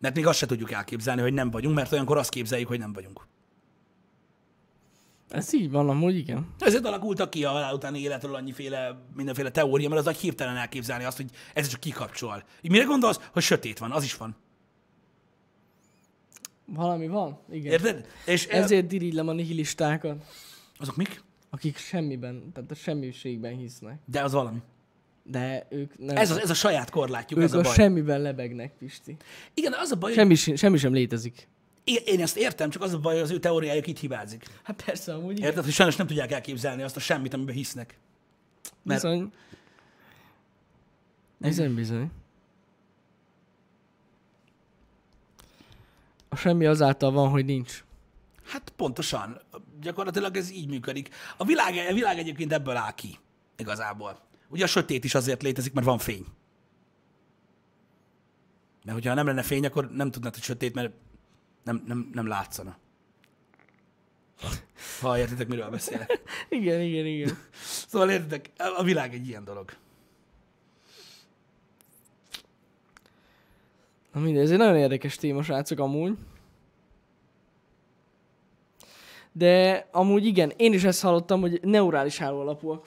[0.00, 2.92] Mert még azt se tudjuk elképzelni, hogy nem vagyunk, mert olyankor azt képzeljük, hogy nem
[2.92, 3.26] vagyunk.
[5.28, 6.54] Ez így van, amúgy igen.
[6.58, 11.04] Ezért alakultak ki a halál utáni életről annyiféle, mindenféle teória, mert az agy hirtelen elképzelni
[11.04, 12.44] azt, hogy ez csak kikapcsol.
[12.60, 13.92] Így mire gondolsz, hogy sötét van?
[13.92, 14.36] Az is van.
[16.64, 17.72] Valami van, igen.
[17.72, 18.06] Érted?
[18.26, 20.24] És Ezért dirigylem a nihilistákat.
[20.78, 21.22] Azok mik?
[21.50, 23.98] Akik semmiben, tehát a semmiségben hisznek.
[24.04, 24.62] De az valami.
[25.28, 26.16] De ők nem.
[26.16, 27.74] Ez a, ez a saját korlátjuk, ők ez a baj.
[27.74, 29.16] semmiben lebegnek, Pisti.
[29.54, 30.58] Igen, az a baj, semmi, hogy...
[30.58, 31.48] semmi sem létezik.
[31.84, 34.44] Én, én ezt értem, csak az a baj, hogy az ő teóriájuk itt hibázik.
[34.62, 35.40] Hát persze, amúgy.
[35.40, 37.98] Érted, hogy sajnos nem tudják elképzelni azt a semmit, amiben hisznek.
[38.82, 39.02] Mert...
[39.02, 39.32] Bizony.
[41.38, 42.10] Bizony, bizony.
[46.28, 47.84] A semmi azáltal van, hogy nincs.
[48.44, 49.40] Hát pontosan.
[49.80, 51.08] Gyakorlatilag ez így működik.
[51.36, 53.18] A világ, a világ egyébként ebből áll ki.
[53.56, 54.25] Igazából.
[54.48, 56.26] Ugye a sötét is azért létezik, mert van fény.
[58.84, 60.92] Mert hogyha nem lenne fény, akkor nem tudnád, hogy sötét, mert
[61.64, 62.76] nem, nem, nem látszana.
[65.00, 66.20] Ha értitek, miről beszélek.
[66.48, 67.38] igen, igen, igen.
[67.88, 69.70] szóval értitek, a világ egy ilyen dolog.
[74.12, 76.16] Na mindegy, ez egy nagyon érdekes téma, srácok, amúgy.
[79.32, 82.86] De amúgy igen, én is ezt hallottam, hogy neurális háló alapúak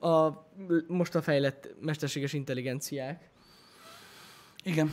[0.00, 0.45] a
[0.86, 3.30] most a fejlett mesterséges intelligenciák.
[4.62, 4.92] Igen.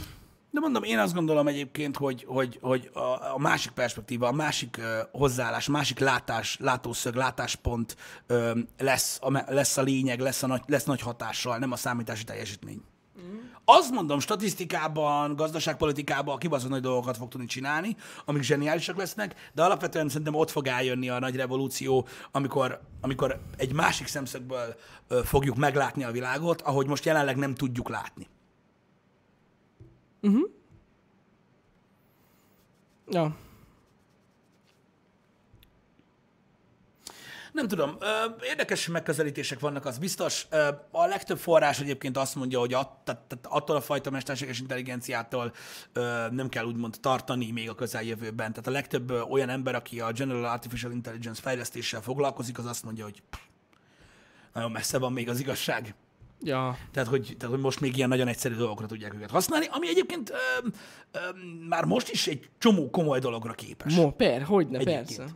[0.52, 2.90] De mondom, én azt gondolom egyébként, hogy, hogy, hogy
[3.34, 7.98] a, másik perspektíva, a másik uh, hozzáállás, a másik látás, látószög, látáspont
[8.30, 12.24] uh, lesz, a, lesz a lényeg, lesz, a nagy, lesz nagy hatással, nem a számítási
[12.24, 12.82] teljesítmény.
[13.22, 13.38] Mm.
[13.66, 17.96] Azt mondom, statisztikában, gazdaságpolitikában kibaszott nagy dolgokat fog tudni csinálni,
[18.26, 23.74] amik zseniálisak lesznek, de alapvetően szerintem ott fog eljönni a nagy revolúció, amikor, amikor egy
[23.74, 24.76] másik szemszögből
[25.24, 28.28] fogjuk meglátni a világot, ahogy most jelenleg nem tudjuk látni.
[30.22, 30.50] Uh-huh.
[33.08, 33.36] Ja.
[37.54, 37.98] Nem tudom,
[38.42, 40.48] érdekes megközelítések vannak, az biztos.
[40.92, 42.76] A legtöbb forrás egyébként azt mondja, hogy
[43.44, 45.54] attól a fajta mesterséges intelligenciától
[46.32, 48.50] nem kell úgymond tartani még a közeljövőben.
[48.50, 53.04] Tehát a legtöbb olyan ember, aki a General Artificial Intelligence fejlesztéssel foglalkozik, az azt mondja,
[53.04, 53.22] hogy
[54.54, 55.96] nagyon messze van még az igazság.
[56.42, 56.78] Ja.
[56.92, 60.30] Tehát hogy, tehát, hogy most még ilyen nagyon egyszerű dolgokra tudják őket használni, ami egyébként
[60.30, 60.36] ö,
[61.12, 61.20] ö,
[61.70, 63.96] már most is egy csomó komoly dologra képes.
[63.96, 65.16] Mo, per, hogyne, egyébként.
[65.16, 65.34] persze.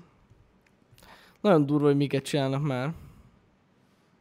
[1.41, 2.93] Nagyon durva, hogy miket csinálnak már.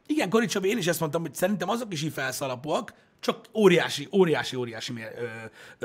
[0.07, 4.55] Igen, Koricsab, én is ezt mondtam, hogy szerintem azok is így felszalapúak, csak óriási, óriási,
[4.55, 5.25] óriási mér, ö,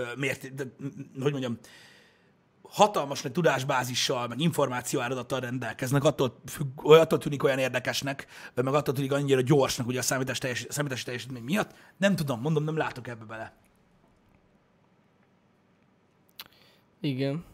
[0.01, 0.65] ö, mért, de,
[1.21, 1.59] hogy mondjam,
[2.73, 8.95] hatalmas nagy tudásbázissal, meg információ áradattal rendelkeznek, attól, függ, attól tűnik olyan érdekesnek, meg attól
[8.95, 11.75] tűnik annyira gyorsnak ugye a számítás teljes, számítási teljesítmény miatt.
[11.97, 13.55] Nem tudom, mondom, nem látok ebbe bele.
[17.01, 17.45] Igen.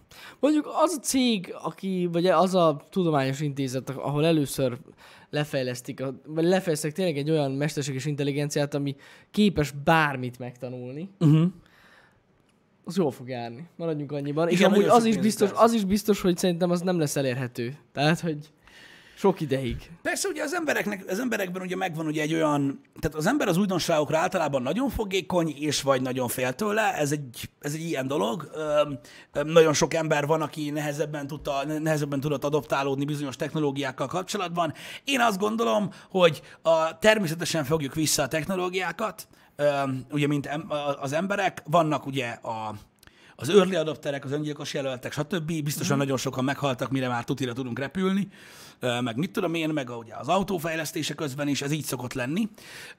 [0.41, 4.79] Mondjuk az a cég, aki, vagy az a tudományos intézet, ahol először
[5.31, 8.97] lefejlesztik, vagy lefejlesztik tényleg egy olyan mesterséges intelligenciát, ami
[9.31, 11.47] képes bármit megtanulni, uh-huh.
[12.85, 13.69] az jól fog járni.
[13.77, 14.49] Maradjunk annyiban.
[14.49, 17.79] Igen, és amúgy az is, biztos, az is biztos, hogy szerintem az nem lesz elérhető.
[17.93, 18.51] Tehát, hogy...
[19.19, 19.91] Sok ideig.
[20.03, 23.57] Persze ugye az embereknek, az emberekben ugye megvan ugye egy olyan, tehát az ember az
[23.57, 28.51] újdonságokra általában nagyon fogékony, és vagy nagyon fél tőle, ez egy, ez egy ilyen dolog.
[28.55, 28.99] Öm,
[29.33, 34.73] öm, nagyon sok ember van, aki nehezebben, tudta, nehezebben tudott adoptálódni bizonyos technológiákkal kapcsolatban.
[35.05, 41.13] Én azt gondolom, hogy a, természetesen fogjuk vissza a technológiákat, öm, ugye mint em, az
[41.13, 42.75] emberek, vannak ugye a,
[43.41, 45.63] az early adopterek, az öngyilkos jelöltek, stb.
[45.63, 45.99] Biztosan mm.
[45.99, 48.29] nagyon sokan meghaltak, mire már tutira tudunk repülni,
[48.81, 52.49] meg mit tudom én, meg ugye az autófejlesztése közben is, ez így szokott lenni,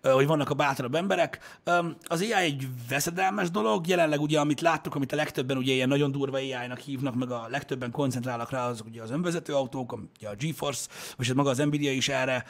[0.01, 1.59] hogy vannak a bátrabb emberek.
[2.07, 6.11] Az AI egy veszedelmes dolog, jelenleg ugye, amit láttuk, amit a legtöbben ugye ilyen nagyon
[6.11, 10.35] durva AI-nak hívnak, meg a legtöbben koncentrálnak rá, azok ugye az önvezető autók, ugye a
[10.35, 12.45] GeForce, vagy hát maga az Nvidia is erre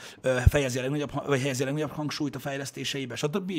[0.48, 3.52] fejezi a legnagyobb, vagy helyezi a legnagyobb hangsúlyt a fejlesztéseibe, stb.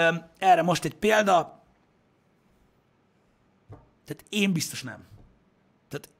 [0.00, 0.14] Mm.
[0.38, 1.57] Erre most egy példa,
[4.08, 5.06] tehát én biztos nem.
[5.88, 6.10] Tehát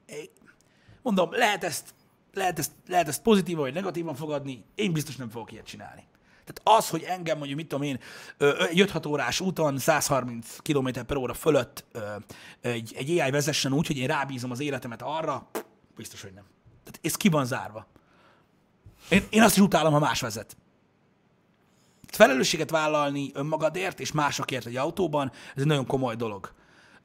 [1.01, 1.93] mondom, lehet ezt,
[2.33, 6.03] lehet ezt, lehet ezt pozitívan vagy negatívan fogadni, én biztos nem fogok ilyet csinálni.
[6.45, 7.99] Tehát az, hogy engem mondjuk, mit tudom én,
[8.69, 11.85] egy 5 órás úton 130 km per óra fölött
[12.61, 15.49] egy, egy AI vezessen úgy, hogy én rábízom az életemet arra,
[15.95, 16.45] biztos, hogy nem.
[16.83, 17.87] Tehát ez ki van zárva.
[19.09, 20.57] Én, én azt is utálom, ha más vezet.
[22.07, 26.57] Felelősséget vállalni önmagadért és másokért egy autóban, ez egy nagyon komoly dolog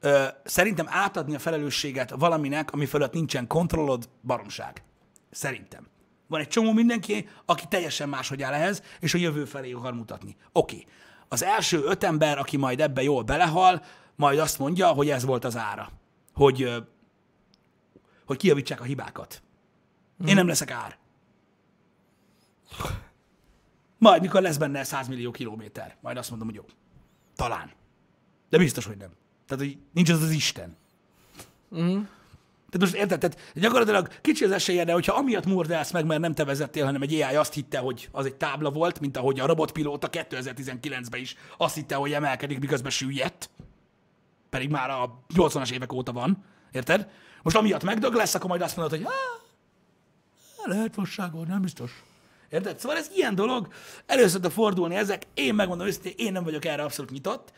[0.05, 4.83] ö, szerintem átadni a felelősséget valaminek, ami fölött nincsen kontrollod, baromság.
[5.31, 5.87] Szerintem.
[6.27, 10.35] Van egy csomó mindenki, aki teljesen máshogy áll ehhez, és a jövő felé akar mutatni.
[10.51, 10.75] Oké.
[10.75, 10.87] Okay.
[11.27, 13.81] Az első öt ember, aki majd ebbe jól belehal,
[14.15, 15.91] majd azt mondja, hogy ez volt az ára.
[16.33, 16.83] Hogy,
[18.25, 19.43] hogy kijavítsák a hibákat.
[20.19, 20.35] Én hmm.
[20.35, 20.97] nem leszek ár.
[23.97, 26.65] Majd, mikor lesz benne 100 millió kilométer, majd azt mondom, hogy jó.
[27.35, 27.71] Talán.
[28.49, 29.11] De biztos, hogy nem.
[29.47, 30.77] Tehát, hogy nincs az az Isten.
[31.75, 32.01] Mm.
[32.69, 36.33] Tehát most érted, tehát gyakorlatilag kicsi az esélye, de hogyha amiatt murdálsz meg, mert nem
[36.33, 39.45] te vezettél, hanem egy AI azt hitte, hogy az egy tábla volt, mint ahogy a
[39.45, 43.49] robotpilóta 2019-ben is azt hitte, hogy emelkedik, miközben süllyedt.
[44.49, 46.43] Pedig már a 80-as évek óta van.
[46.71, 47.09] Érted?
[47.41, 49.07] Most amiatt megdög lesz, akkor majd azt mondod, hogy
[50.65, 52.03] lehet vasságon, nem biztos.
[52.49, 52.79] Érted?
[52.79, 53.67] Szóval ez ilyen dolog,
[54.05, 57.51] először fordulni ezek, én megmondom őszintén, én nem vagyok erre abszolút nyitott.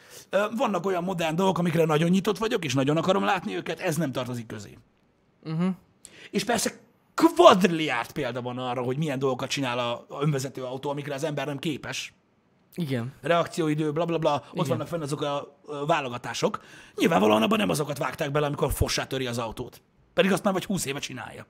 [0.55, 4.11] Vannak olyan modern dolgok, amikre nagyon nyitott vagyok, és nagyon akarom látni őket, ez nem
[4.11, 4.77] tartozik közé.
[5.43, 5.69] Uh-huh.
[6.31, 6.71] És persze
[7.13, 11.45] kvadrilliárd példa van arra, hogy milyen dolgokat csinál a, a önvezető autó, amikre az ember
[11.45, 12.13] nem képes.
[12.73, 13.13] Igen.
[13.21, 14.67] Reakcióidő, bla bla bla, ott Igen.
[14.67, 16.63] vannak fenn azok a válogatások.
[16.95, 19.81] Nyilvánvalóan abban nem azokat vágták bele, amikor fossá töri az autót.
[20.13, 21.45] Pedig azt már vagy 20 éve csinálja.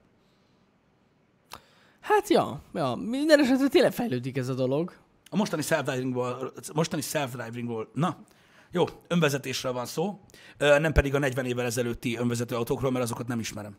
[2.08, 2.94] Hát ja, ja.
[2.94, 4.92] minden esetre tényleg fejlődik ez a dolog.
[5.30, 8.16] A mostani self-drivingból, mostani self-drivingból, na,
[8.70, 10.20] jó, önvezetésről van szó,
[10.58, 13.76] nem pedig a 40 évvel ezelőtti önvezető autókról, mert azokat nem ismerem.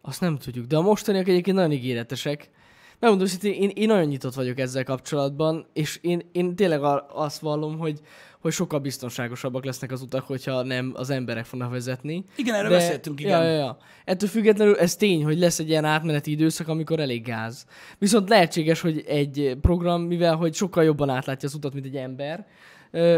[0.00, 2.50] Azt nem tudjuk, de a mostaniak egyébként nagyon ígéretesek.
[2.98, 7.78] Megmondom, hogy én, én nagyon nyitott vagyok ezzel kapcsolatban, és én, én tényleg azt vallom,
[7.78, 8.00] hogy,
[8.44, 12.24] hogy sokkal biztonságosabbak lesznek az utak, hogyha nem az emberek fognak vezetni.
[12.36, 13.42] Igen, erről De, beszéltünk, igen.
[13.42, 13.76] Ja, ja, ja.
[14.04, 17.66] Ettől függetlenül ez tény, hogy lesz egy ilyen átmeneti időszak, amikor elég gáz.
[17.98, 22.46] Viszont lehetséges, hogy egy program, mivel hogy sokkal jobban átlátja az utat, mint egy ember,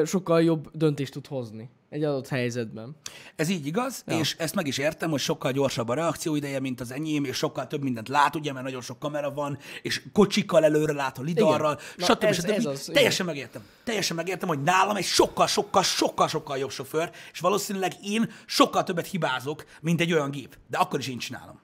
[0.05, 2.97] sokkal jobb döntést tud hozni egy adott helyzetben.
[3.37, 4.19] Ez így igaz, ja.
[4.19, 7.67] és ezt meg is értem, hogy sokkal gyorsabb a reakcióideje, mint az enyém, és sokkal
[7.67, 11.79] több mindent lát, ugye, mert nagyon sok kamera van, és kocsikkal előre lát, a lidarral,
[11.97, 12.25] stb.
[12.25, 12.51] Ez, stb.
[12.51, 13.27] Ez az, Teljesen igen.
[13.27, 13.63] megértem.
[13.85, 18.85] Teljesen megértem, hogy nálam egy sokkal, sokkal, sokkal, sokkal jobb sofőr, és valószínűleg én sokkal
[18.85, 20.59] többet hibázok, mint egy olyan gép.
[20.71, 21.61] De akkor is én csinálom.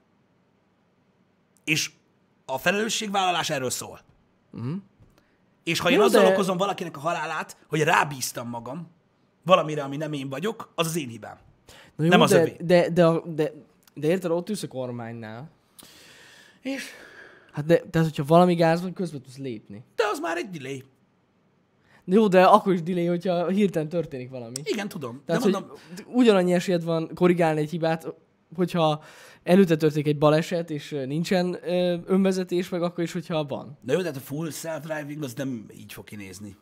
[1.63, 1.91] És
[2.45, 4.01] a felelősségvállalás erről szól.
[4.51, 4.75] Uh-huh.
[5.63, 6.29] És ha én Jó, azzal de...
[6.29, 8.87] okozom valakinek a halálát, hogy rábíztam magam
[9.45, 11.37] valamire, ami nem én vagyok, az az én hibám.
[11.95, 12.55] Na jó, nem az de, övé.
[12.59, 13.51] De, de, de,
[13.93, 15.49] de érted, ott ülsz a kormánynál.
[16.61, 16.83] És?
[17.51, 19.83] Hát de, tehát, hogyha valami gáz van, közben tudsz lépni.
[19.95, 20.83] De az már egy delay.
[22.05, 24.53] Jó, de akkor is delay, hogyha hirtelen történik valami.
[24.63, 25.21] Igen, tudom.
[25.25, 25.71] Tehát, de mondom...
[26.05, 28.13] ugyanannyi esélyed van korrigálni egy hibát,
[28.55, 29.03] hogyha
[29.43, 31.57] előtte történik egy baleset, és nincsen
[32.05, 33.77] önvezetés, meg akkor is, hogyha van.
[33.81, 36.55] De jó, tehát a full self-driving az nem így fog kinézni.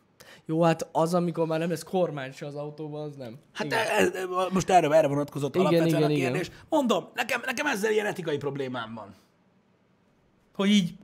[0.44, 3.38] Jó, hát az, amikor már nem lesz kormány se az autóban, az nem.
[3.52, 3.78] Hát igen.
[3.86, 6.46] Ez, e, most erre, erre vonatkozott igen, alapvetően igen, a kérdés.
[6.46, 6.58] Igen.
[6.68, 9.14] Mondom, nekem, nekem ezzel ilyen etikai problémám van.
[10.54, 10.94] Hogy így,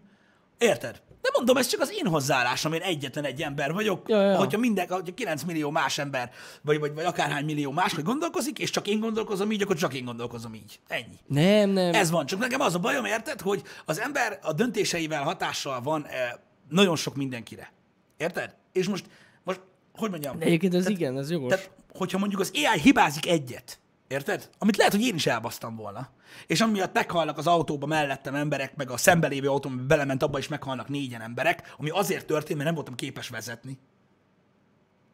[0.58, 1.02] érted?
[1.28, 4.36] De mondom, ez csak az én hozzáállásom, én egyetlen egy ember vagyok, ja, ja.
[4.36, 6.30] hogyha minden, hogyha 9 millió más ember,
[6.62, 9.94] vagy, vagy, vagy akárhány millió más, hogy gondolkozik, és csak én gondolkozom így, akkor csak
[9.94, 10.80] én gondolkozom így.
[10.88, 11.18] Ennyi.
[11.26, 11.94] Nem, nem.
[11.94, 16.06] Ez van, csak nekem az a bajom, érted, hogy az ember a döntéseivel hatással van
[16.06, 16.30] eh,
[16.68, 17.72] nagyon sok mindenkire.
[18.16, 18.54] Érted?
[18.72, 19.04] És most,
[19.44, 19.60] most
[19.94, 20.38] hogy mondjam?
[20.38, 21.48] De egyébként ez tehát, igen, ez jogos.
[21.48, 23.78] Tehát, hogyha mondjuk az AI hibázik egyet,
[24.08, 24.50] Érted?
[24.58, 26.08] Amit lehet, hogy én is elbasztam volna.
[26.46, 30.48] És amiatt meghalnak az autóba mellettem emberek, meg a szembelévő autó, amiben belement, abba is
[30.48, 33.78] meghalnak négyen emberek, ami azért történt, mert nem voltam képes vezetni.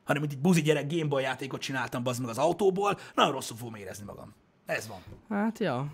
[0.05, 3.75] Hanem, mint egy buzi gyerek Gameboy játékot csináltam bazd meg az autóból, nagyon rosszul fogom
[3.75, 4.35] érezni magam.
[4.67, 5.03] Ez van.
[5.29, 5.93] Hát, ja.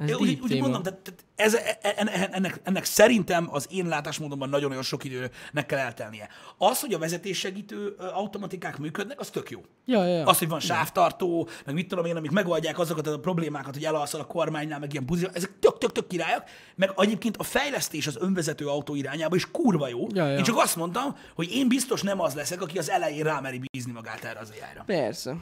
[0.00, 0.60] Ez Ja, úgy, úgy téma.
[0.60, 5.66] mondom, tehát, tehát ez, e- e- ennek, ennek szerintem az én látásmódomban nagyon-nagyon sok időnek
[5.66, 6.28] kell eltelnie.
[6.58, 9.60] Az, hogy a vezetéssegítő automatikák működnek, az tök jó.
[9.84, 10.26] Ja, ja, ja.
[10.26, 14.20] Az, hogy van sávtartó, meg mit tudom én, amik megoldják azokat a problémákat, hogy elalszol
[14.20, 18.94] a kormánynál, meg ilyen buzi, ezek tök-tök-tök királyak, meg egyébként a fejlesztés az önvezető autó
[18.94, 20.06] irányába is kurva jó.
[20.12, 20.36] Ja, ja.
[20.36, 23.92] Én csak azt mondtam, hogy én biztos nem az leszek, aki az elején rámeri bízni
[23.92, 25.36] magát erre az ai Persze.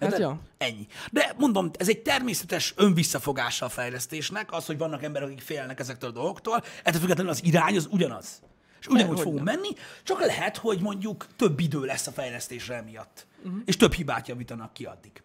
[0.00, 0.20] Hát, Érted?
[0.20, 0.40] ja.
[0.58, 0.86] Ennyi.
[1.10, 6.10] De mondom, ez egy természetes önvisszafogása a fejlesztésnek, az, hogy vannak emberek, akik félnek ezektől
[6.10, 8.42] a dolgoktól, ettől függetlenül az irány az ugyanaz.
[8.80, 9.54] És ugyanúgy fogunk nem.
[9.54, 9.68] menni,
[10.02, 13.26] csak lehet, hogy mondjuk több idő lesz a fejlesztésre emiatt.
[13.44, 13.60] Uh-huh.
[13.64, 15.22] És több hibát javítanak ki addig.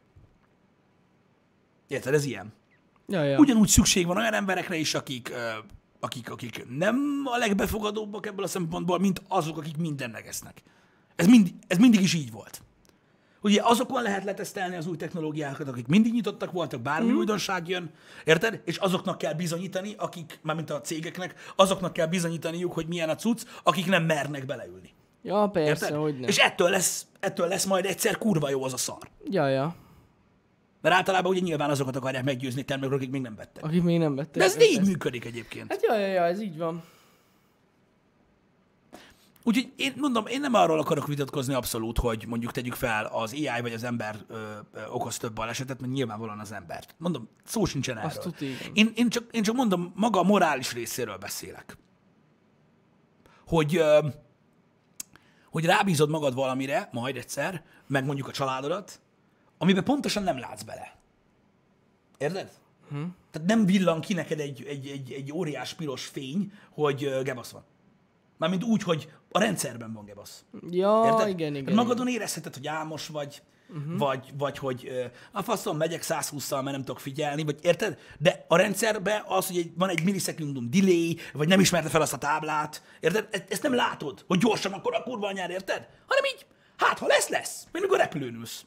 [1.88, 2.14] Érted?
[2.14, 2.54] Ez ilyen.
[3.08, 3.38] Ja, ja.
[3.38, 5.32] Ugyanúgy szükség van olyan emberekre is, akik,
[6.00, 10.62] akik, akik nem a legbefogadóbbak ebből a szempontból, mint azok, akik mindennek esznek.
[11.16, 12.62] Ez, mind, ez mindig is így volt.
[13.44, 17.18] Ugye azokon lehet letesztelni az új technológiákat, akik mindig nyitottak voltak, bármi mm.
[17.18, 17.92] újdonság jön,
[18.24, 18.62] érted?
[18.66, 23.42] És azoknak kell bizonyítani, akik, mármint a cégeknek, azoknak kell bizonyítaniuk, hogy milyen a cucc,
[23.64, 24.90] akik nem mernek beleülni.
[25.22, 26.02] Ja, persze, Érted?
[26.02, 26.30] hogy nem.
[26.30, 29.10] És ettől lesz, ettől lesz majd egyszer kurva jó az a szar.
[29.30, 29.76] Ja, ja.
[30.82, 33.64] Mert általában ugye nyilván azokat akarják meggyőzni termékről, akik még nem vettek.
[33.64, 34.38] Akik még nem vettek.
[34.38, 34.72] De ez részt.
[34.72, 35.72] így működik egyébként.
[35.72, 36.84] Hát ja, ja, ja, ez így van.
[39.44, 43.62] Úgyhogy én mondom, én nem arról akarok vitatkozni abszolút, hogy mondjuk tegyük fel az AI
[43.62, 44.36] vagy az ember ö,
[44.74, 46.96] ö, okoz több balesetet, mert nyilvánvalóan az embert.
[46.98, 48.10] Mondom, szó sincsen erről.
[48.10, 48.58] Azt igen.
[48.74, 51.78] én, én, csak, én csak mondom, maga a morális részéről beszélek.
[53.48, 54.08] Hogy, ö,
[55.50, 59.02] hogy rábízod magad valamire, majd egyszer, meg mondjuk a családodat,
[59.58, 60.96] amiben pontosan nem látsz bele.
[62.18, 62.52] Érted?
[62.90, 63.04] Hm.
[63.32, 67.64] Tehát nem villan ki neked egy, egy, egy, egy óriás piros fény, hogy gebasz van.
[68.38, 70.44] Mármint úgy, hogy a rendszerben van gebasz.
[70.70, 71.28] Ja, Érted?
[71.28, 71.74] igen, igen.
[71.76, 73.98] Magadon érezheted, hogy álmos vagy, uh-huh.
[73.98, 77.98] vagy, vagy hogy ö, a faszom megyek 120-szal, mert nem tudok figyelni, vagy érted?
[78.20, 82.14] De a rendszerben az, hogy egy, van egy millisekundum delay, vagy nem ismerte fel azt
[82.14, 83.28] a táblát, érted?
[83.32, 85.88] E- Ezt nem látod, hogy gyorsan akkor a kurva anyád, érted?
[86.08, 86.46] Hanem így,
[86.78, 87.64] hát ha lesz, lesz.
[87.72, 88.66] Mint amikor repülőn ülsz.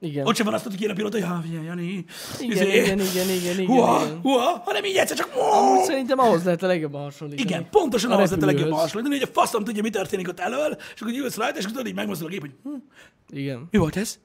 [0.00, 0.26] Igen.
[0.26, 2.04] Ott sem van azt, hogy kéne a pilóta, hogy ha, figyelj, Jani.
[2.40, 4.20] Igen, igen, igen, igen, igen, Hua, igen.
[4.22, 5.30] hua, hanem így egyszer csak...
[5.52, 7.48] Amúgy szerintem ahhoz lehet a legjobban hasonlítani.
[7.48, 8.92] Igen, pontosan A ahhoz lehet a legjobb repülőhöz.
[8.92, 11.76] hasonlítani, hogy a faszom tudja, mi történik ott elől, és akkor ülsz rajta, és akkor
[11.76, 12.70] tudod, így megmozdul a gép, hogy hm,
[13.36, 13.68] Igen.
[13.70, 14.18] mi volt ez?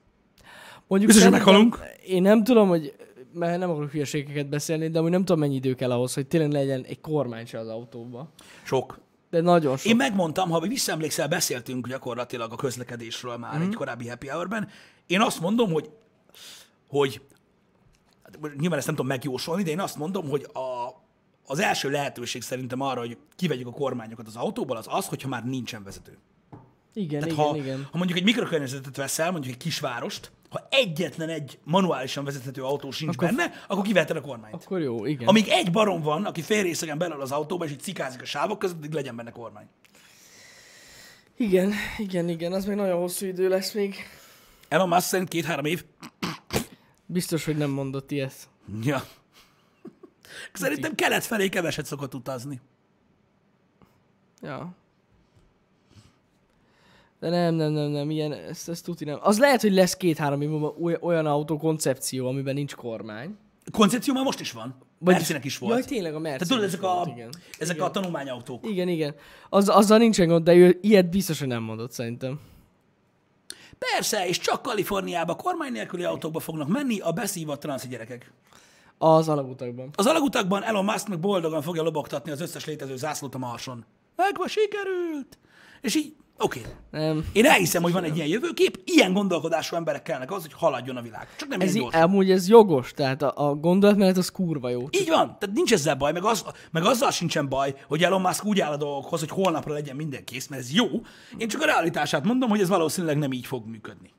[0.87, 1.79] Mondjuk Biztos, meghalunk.
[2.07, 2.93] Én nem tudom, hogy
[3.33, 6.51] mert nem akarok hülyeségeket beszélni, de amúgy nem tudom, mennyi idő kell ahhoz, hogy tényleg
[6.51, 8.29] legyen egy kormány se az autóba.
[8.63, 8.99] Sok.
[9.31, 9.91] De nagyon sok.
[9.91, 13.61] Én megmondtam, ha visszaemlékszel, beszéltünk gyakorlatilag a közlekedésről már mm.
[13.61, 14.69] egy korábbi happy hour-ben.
[15.07, 15.89] Én azt mondom, hogy,
[16.87, 17.21] hogy
[18.23, 21.01] hát nyilván ezt nem tudom megjósolni, de én azt mondom, hogy a,
[21.45, 25.45] az első lehetőség szerintem arra, hogy kivegyük a kormányokat az autóból, az az, hogyha már
[25.45, 26.17] nincsen vezető.
[26.93, 27.87] Igen, Tehát igen, ha, igen.
[27.91, 33.13] ha mondjuk egy mikrokörnyezetet veszel, mondjuk egy kisvárost, ha egyetlen egy manuálisan vezethető autó sincs
[33.15, 34.53] Akkor- benne, akkor kiveheted a kormányt.
[34.53, 35.27] Akkor jó, igen.
[35.27, 38.77] Amíg egy barom van, aki félrészegen belül az autóba, és így cikázik a sávok között,
[38.77, 39.65] addig legyen benne kormány.
[41.37, 43.95] Igen, igen, igen, az még nagyon hosszú idő lesz még.
[44.67, 45.83] Elon Musk szerint két-három év.
[47.05, 48.49] Biztos, hogy nem mondott ilyet.
[48.83, 49.03] Ja.
[50.53, 52.61] Szerintem kelet felé keveset szokott utazni.
[54.41, 54.75] Ja.
[57.21, 59.19] De nem, nem, nem, nem, ilyen, ezt, ezt tuti nem.
[59.21, 63.37] Az lehet, hogy lesz két-három év múlva olyan autókoncepció, amiben nincs kormány.
[63.71, 64.75] Koncepció már most is van.
[64.99, 65.73] Vagy- Mercinek is volt.
[65.73, 67.29] Jaj, tényleg a Mercedes Tehát tudod, ezek, a, volt, igen.
[67.59, 67.87] ezek Igen.
[67.87, 68.67] a tanulmányautók.
[68.67, 69.15] Igen, igen.
[69.49, 72.39] Az, azzal nincsen gond, de ő ilyet biztos, hogy nem mondott szerintem.
[73.77, 78.31] Persze, és csak Kaliforniába kormány nélküli autókba fognak menni a beszívott transzi gyerekek.
[78.97, 79.89] Az alagutakban.
[79.95, 83.85] Az alagutakban Elon Musk meg boldogan fogja lobogtatni az összes létező zászlót a marson.
[84.15, 85.37] Megva, sikerült!
[85.81, 86.59] És így, oké.
[86.59, 86.71] Okay.
[86.91, 87.25] Nem.
[87.33, 91.01] Én elhiszem, hogy van egy ilyen jövőkép, ilyen gondolkodású emberek kellnek az, hogy haladjon a
[91.01, 91.27] világ.
[91.35, 92.01] Csak nem Ez ilyen í- gyorsan.
[92.09, 94.87] amúgy ez jogos, tehát a, a gondolatmenet az kurva jó.
[94.91, 98.45] Így van, tehát nincs ezzel baj, meg, az, meg azzal sincsen baj, hogy Elon Musk
[98.45, 100.87] úgy áll a dolgokhoz, hogy holnapra legyen minden kész, mert ez jó.
[101.37, 104.13] Én csak a realitását mondom, hogy ez valószínűleg nem így fog működni.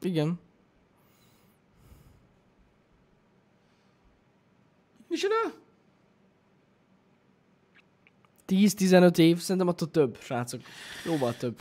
[0.00, 0.40] Igen.
[5.08, 5.34] Micsoda?
[8.48, 10.60] 10-15 év, szerintem attól több, srácok.
[11.04, 11.60] Jóval több.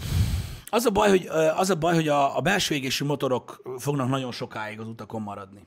[0.69, 4.31] Az a baj, hogy, az a, baj, hogy a, a belső égésű motorok fognak nagyon
[4.31, 5.65] sokáig az utakon maradni.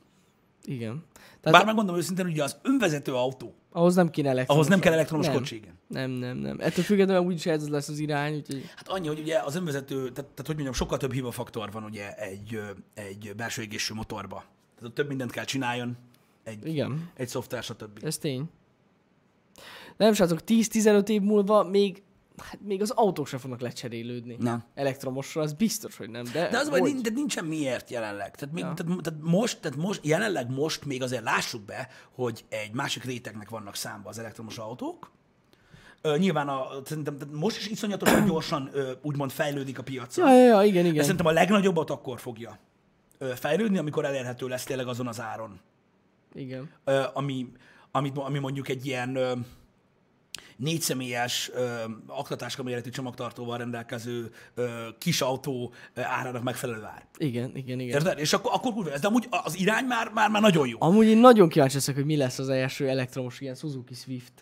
[0.65, 1.05] Igen.
[1.41, 4.67] Tehát Bár megmondom őszintén, hogy ugye az önvezető autó, ahhoz nem kéne elektromos.
[4.67, 5.35] ahhoz nem kell elektromos nem.
[5.35, 5.79] kocsi, igen.
[5.87, 6.57] Nem, nem, nem.
[6.61, 10.15] Ettől függetlenül úgyis ez lesz az irány, úgyhogy Hát annyi, hogy ugye az önvezető, tehát,
[10.15, 12.61] tehát hogy mondjam, sokkal több hibafaktor van ugye egy,
[12.95, 14.37] egy belső égésű motorba.
[14.75, 15.97] Tehát ott több mindent kell csináljon,
[16.43, 17.99] egy, igen, egy szoftver, stb.
[18.03, 18.49] ez tény.
[20.01, 22.03] Nem, srácok, 10-15 év múlva még,
[22.39, 24.37] hát még az autók sem fognak lecserélődni.
[24.39, 24.65] Nem.
[24.75, 26.25] Elektromosra, az biztos, hogy nem.
[26.33, 26.83] De, De az hogy?
[26.83, 28.35] nincs, de nincsen miért jelenleg.
[28.35, 28.73] Tehát, még, Ja.
[28.75, 33.49] tehát, tehát, most, tehát most, jelenleg most még azért lássuk be, hogy egy másik rétegnek
[33.49, 35.11] vannak számba az elektromos autók.
[36.03, 40.17] Ö, nyilván a, szerintem most is iszonyatosan gyorsan ö, úgymond fejlődik a piac.
[40.17, 41.03] Ja, ja, ja, igen, De igen.
[41.03, 42.59] szerintem a legnagyobbat akkor fogja
[43.19, 45.61] ö, fejlődni, amikor elérhető lesz tényleg azon az áron.
[46.35, 46.71] Igen.
[46.85, 47.53] Ö, ami,
[47.91, 49.19] ami, ami mondjuk egy ilyen
[50.61, 51.75] ö, négyszemélyes ö,
[52.07, 57.07] aktatáska méretű csomagtartóval rendelkező ö, kis autó ö, árának megfelelő ár.
[57.17, 57.95] Igen, igen, igen.
[57.95, 58.19] Érted?
[58.19, 60.77] És akkor, akkor kurva, ez, de amúgy az irány már, már, már nagyon jó.
[60.81, 64.33] Amúgy én nagyon kíváncsi leszek, hogy mi lesz az első elektromos ilyen Suzuki Swift.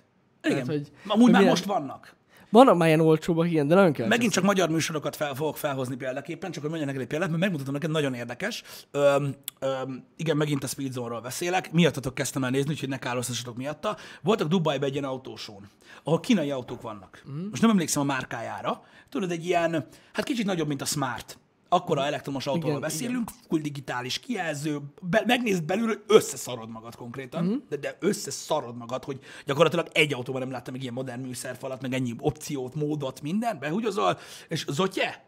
[0.42, 0.64] Igen.
[0.64, 2.16] Tehát, hogy, amúgy hogy már milyen- most vannak.
[2.50, 5.96] Vannak már ilyen olcsóbbak, igen, de nagyon kíváncsi Megint csak magyar műsorokat fel, fogok felhozni
[5.96, 8.62] példaképpen, csak hogy mondja neked egy példát, mert megmutatom neked, nagyon érdekes.
[8.90, 13.96] Öm, öm, igen, megint a Speedzone-ról beszélek, miattatok kezdtem el nézni, úgyhogy ne károsztassatok miatta.
[14.22, 15.68] Voltak Dubajban egy ilyen autósón,
[16.04, 17.22] ahol kínai autók vannak.
[17.30, 17.48] Mm.
[17.48, 18.82] Most nem emlékszem a márkájára.
[19.08, 21.38] Tudod, egy ilyen, hát kicsit nagyobb, mint a Smart.
[21.68, 27.56] Akkora elektromos autóról Igen, beszélünk, full digitális kijelző, be, megnézd belülről, összeszarod magad konkrétan, mm.
[27.68, 31.92] de, de összeszarod magad, hogy gyakorlatilag egy autóban nem láttam még ilyen modern műszerfalat, meg
[31.92, 35.24] ennyi opciót, módot, minden, behúgyozol, és Zotye?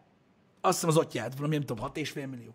[0.61, 2.55] Azt hiszem az Zotye, valami nem tudom, 6,5 millió.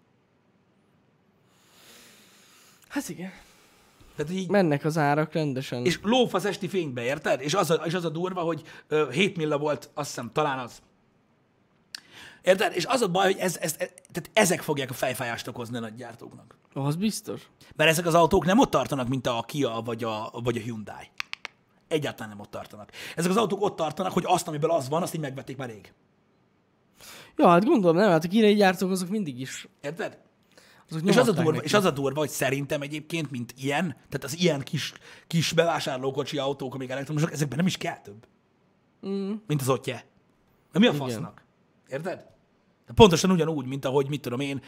[2.87, 3.31] Hát igen.
[4.15, 5.85] Tehát így, Mennek az árak rendesen.
[5.85, 7.41] és lófasz esti fénybe, érted?
[7.41, 10.59] És az a, és az a durva, hogy ö, 7 milla volt, azt hiszem, talán
[10.59, 10.81] az.
[12.45, 12.75] Érted?
[12.75, 15.79] És az a baj, hogy ez, ez, ez, tehát ezek fogják a fejfájást okozni a
[15.79, 16.57] nagy gyártóknak.
[16.73, 17.49] Az biztos.
[17.75, 21.09] Mert ezek az autók nem ott tartanak, mint a Kia vagy a, vagy a Hyundai.
[21.87, 22.91] Egyáltalán nem ott tartanak.
[23.15, 25.93] Ezek az autók ott tartanak, hogy azt, amiből az van, azt így megvették már rég.
[27.35, 29.67] Ja, hát gondolom, nem, hát a kínai gyártók azok mindig is.
[29.81, 30.17] Érted?
[30.89, 31.65] Azok És az, a durva, neki.
[31.65, 34.93] és az a durva, hogy szerintem egyébként, mint ilyen, tehát az ilyen kis,
[35.27, 38.27] kis bevásárlókocsi autók, amik elektromosok, ezekben nem is kell több.
[39.07, 39.33] Mm.
[39.47, 40.05] Mint az ottje.
[40.71, 41.43] De mi a fasznak?
[41.89, 42.33] Érted?
[42.87, 44.61] De pontosan ugyanúgy, mint ahogy, mit tudom én,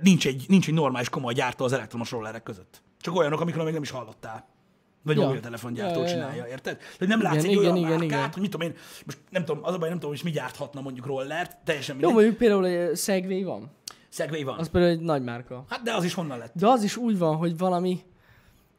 [0.00, 2.82] nincs egy, nincs egy normális komoly gyártó az elektromos rollerek között.
[3.00, 4.48] Csak olyanok, amikről még nem is hallottál.
[5.02, 5.20] Vagy Ja.
[5.22, 5.26] ja.
[5.28, 6.80] mobiltelefongyártó Ja, ja, ja, csinálja, érted?
[6.98, 8.30] Hogy nem látsz Igen, egy igen, olyan igen, márkát, igen.
[8.32, 10.80] hogy mit tudom én, most nem tudom, az a baj, nem tudom, hogy mi gyárthatna
[10.80, 12.14] mondjuk rollert, teljesen Jó, mindegy.
[12.14, 13.70] mondjuk például egy Segway van.
[14.08, 14.58] Segway van.
[14.58, 15.64] Az például egy nagy márka.
[15.68, 16.52] Hát de az is honnan lett?
[16.54, 18.00] De az is úgy van, hogy valami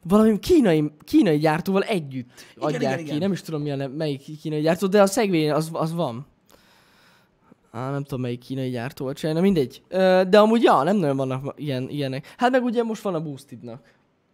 [0.03, 3.03] valami kínai, kínai gyártóval együtt adják igen, ki.
[3.03, 3.17] igen.
[3.17, 6.25] Nem is tudom, milyen, melyik kínai gyártó, de a Segway az, az van.
[7.77, 9.81] Á, nem tudom, melyik kínai gyártó volt csinálni, mindegy.
[9.89, 12.33] Ö, De amúgy, ja, nem nagyon vannak ilyen, ilyenek.
[12.37, 13.81] Hát meg ugye most van a Boostednak.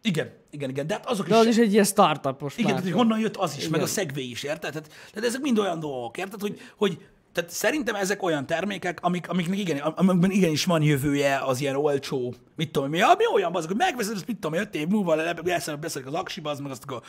[0.01, 2.83] Igen, igen, igen, de hát azok De is az is egy ilyen startupos Igen, tehát,
[2.83, 3.71] hogy honnan jött az is, Igen.
[3.71, 3.85] meg a.
[3.85, 4.71] Segway is, érted?
[4.71, 6.41] Tehát, tehát ezek mind olyan dolgok, érted?
[6.41, 6.97] Hogy, hogy
[7.34, 12.34] tehát szerintem ezek olyan termékek, amik, amiknek igen, amikben igenis van jövője az ilyen olcsó,
[12.55, 15.36] mit tudom, mi, ami olyan az, hogy megveszed, azt mit tudom, öt év múlva le-
[15.43, 17.01] leszel, beszélik az aksiba, az meg azt akkor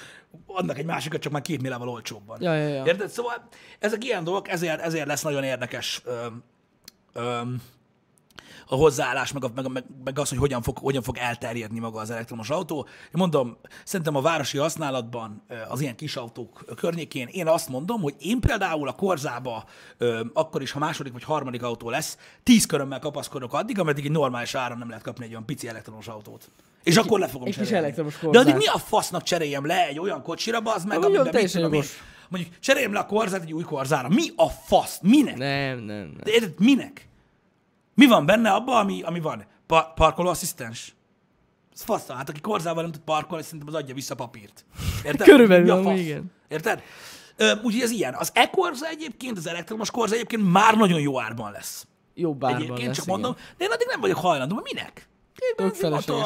[0.47, 2.43] adnak egy másikat, csak már két millával olcsóbban.
[2.43, 2.85] Ja, ja, ja.
[2.85, 3.09] Érted?
[3.09, 3.49] Szóval
[3.79, 6.45] ezek ilyen dolgok, ezért, ezért lesz nagyon érdekes öm,
[7.13, 7.63] öm,
[8.67, 12.01] a hozzáállás, meg, a, meg, meg, meg az, hogy hogyan fog, hogyan fog elterjedni maga
[12.01, 12.87] az elektromos autó.
[13.03, 18.15] Én mondom, szerintem a városi használatban az ilyen kis autók környékén én azt mondom, hogy
[18.19, 19.65] én például a korzába,
[20.33, 24.55] akkor is, ha második vagy harmadik autó lesz, tíz körömmel kapaszkodok addig, ameddig egy normális
[24.55, 26.51] áron nem lehet kapni egy olyan pici elektromos autót.
[26.83, 27.85] És akkor le fogom egy kis cserélni.
[27.85, 31.43] elektromos De addig mi a fasznak cseréljem le egy olyan kocsira, az meg, Ami amiben
[31.43, 31.83] mit tudom én,
[32.29, 34.09] mondjuk cseréljem le a korzát egy új korzára.
[34.09, 34.99] Mi a fasz?
[35.03, 35.37] Minek?
[35.37, 36.17] Nem, nem, nem.
[36.23, 37.09] De érted, minek?
[37.95, 39.45] Mi van benne abban, ami, ami van?
[39.67, 40.95] Pa- parkolóasszisztens?
[41.75, 44.65] Ez fasz, hát aki korzával nem tud parkolni, szerintem az adja vissza papírt.
[45.05, 45.27] Érted?
[45.31, 45.99] Körülbelül Mi a amúgy fasz?
[46.01, 46.33] igen.
[46.49, 46.83] Érted?
[47.37, 48.15] Ö, Úgyhogy ez ilyen.
[48.15, 51.87] Az e-korza egyébként, az elektromos korza egyébként már nagyon jó árban lesz.
[52.15, 53.21] Jó bárban Egyébként lesz, csak igen.
[53.21, 55.09] mondom, de én addig nem vagyok hajlandó, mert minek?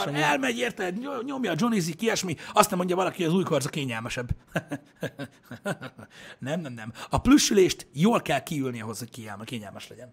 [0.07, 0.21] Amúgy.
[0.21, 3.69] elmegy, érted, ny- nyomja a Johnny ilyesmi, azt nem mondja valaki, hogy az új korza
[3.69, 4.29] kényelmesebb.
[6.39, 6.93] nem, nem, nem.
[7.11, 10.13] A plüssülést jól kell kiülni ahhoz, hogy kényelme, kényelmes legyen.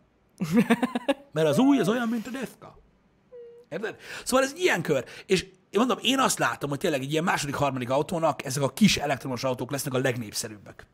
[1.31, 2.77] Mert az új az olyan, mint a defka.
[3.69, 3.95] Érted?
[4.23, 5.05] Szóval ez egy ilyen kör.
[5.25, 8.69] És én mondom, én azt látom, hogy tényleg egy ilyen második, harmadik autónak ezek a
[8.69, 10.85] kis elektromos autók lesznek a legnépszerűbbek.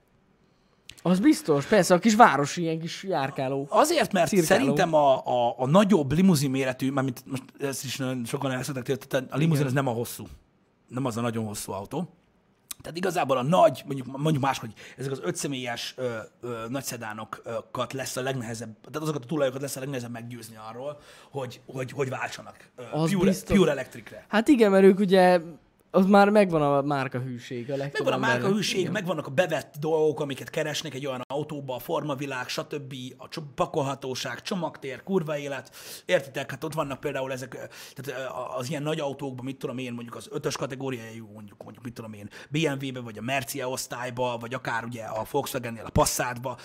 [1.03, 3.67] Az biztos, persze, a kis városi ilyen kis járkáló.
[3.69, 4.59] Azért, mert Cirkáló.
[4.59, 9.31] szerintem a, a, a nagyobb limuzin méretű, mármint most ezt is nagyon sokan elszedek, tehát
[9.31, 10.27] a limuzin az nem a hosszú.
[10.87, 12.09] Nem az a nagyon hosszú autó.
[12.81, 18.15] Tehát igazából a nagy, mondjuk, mondjuk máshogy, ezek az ötszemélyes ö, ö, nagy szedánokat lesz
[18.17, 20.99] a legnehezebb, tehát azokat a tulajokat lesz a legnehezebb meggyőzni arról,
[21.31, 23.57] hogy, hogy, hogy váltsanak ö, Az pure, biztos.
[23.57, 24.25] pure electricre.
[24.27, 25.39] Hát igen, mert ők ugye,
[25.91, 27.71] az már megvan a márka hűség.
[27.71, 28.91] A Megvan a márkahűség, Igen.
[28.91, 35.03] megvannak a bevett dolgok, amiket keresnek egy olyan autóba, a formavilág, stb., a pakolhatóság, csomagtér,
[35.03, 35.75] kurva élet.
[36.05, 36.51] Értitek?
[36.51, 40.27] Hát ott vannak például ezek, tehát az ilyen nagy autókban, mit tudom én, mondjuk az
[40.31, 45.03] ötös kategóriájú, mondjuk, mondjuk mit tudom én, BMW-be, vagy a Mercia osztályba, vagy akár ugye
[45.03, 46.57] a Volkswagen-nél a Passatba,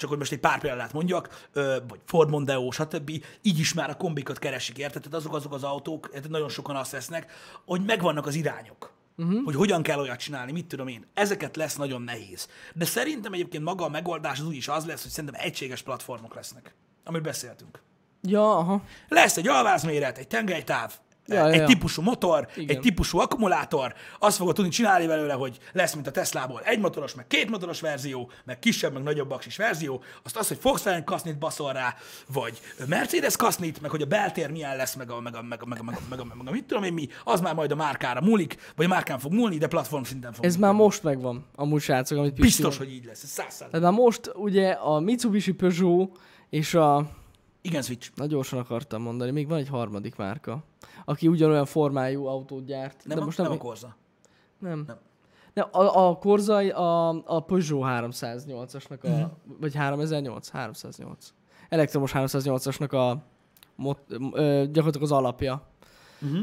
[0.00, 1.48] csak hogy most egy pár példát mondjak,
[1.88, 3.10] vagy Ford Mondeo, stb.
[3.42, 5.02] Így is már a kombikat keresik, érted?
[5.02, 7.32] Tehát azok azok az autók, nagyon sokan azt vesznek,
[7.64, 8.92] hogy megvannak az irányok.
[9.16, 9.44] Uh-huh.
[9.44, 11.06] Hogy hogyan kell olyat csinálni, mit tudom én.
[11.14, 12.48] Ezeket lesz nagyon nehéz.
[12.74, 16.74] De szerintem egyébként maga a megoldás az úgyis az lesz, hogy szerintem egységes platformok lesznek,
[17.04, 17.82] amiről beszéltünk.
[18.22, 18.82] Ja, aha.
[19.08, 20.98] Lesz egy alvázméret, egy tengelytáv,
[21.34, 22.76] Ja, egy ja, típusú motor, Igen.
[22.76, 27.14] egy típusú akkumulátor, azt fogod tudni csinálni belőle, hogy lesz, mint a Teslából, egy motoros,
[27.14, 31.38] meg két motoros verzió, meg kisebb, meg nagyobb aksis verzió, azt az, hogy Volkswagen kasznit
[31.38, 31.94] baszol rá,
[32.32, 35.66] vagy Mercedes kasznit, meg hogy a beltér milyen lesz, meg a, meg a, meg a,
[35.66, 37.70] meg a, meg a, meg a, meg a mit tudom én mi, az már majd
[37.70, 40.74] a márkára múlik, vagy a márkán fog múlni, de platform szinten fog Ez működni.
[40.76, 42.88] már most megvan, amúgy srácok, amit Pisti Biztos, mond.
[42.90, 43.56] hogy így lesz, ez száz.
[43.58, 46.18] Tehát már most ugye a Mitsubishi Peugeot
[46.50, 47.10] és a,
[47.62, 48.10] Igen, Switch.
[48.14, 50.64] na gyorsan akartam mondani, még van egy harmadik márka,
[51.10, 53.02] aki ugyanolyan formájú autót gyárt.
[53.04, 53.96] Nem, de a, most nem, nem, a Corsa.
[54.58, 54.84] nem.
[54.86, 54.96] nem.
[55.54, 55.68] nem.
[55.70, 59.22] a, a Korzai a, a Peugeot 308-asnak a, Mhm.
[59.60, 60.48] vagy 3008?
[60.50, 61.32] 308.
[61.68, 63.22] Elektromos 308-asnak a
[63.74, 63.98] mot,
[64.32, 65.62] ö, gyakorlatilag az alapja.
[66.22, 66.38] Uh-huh.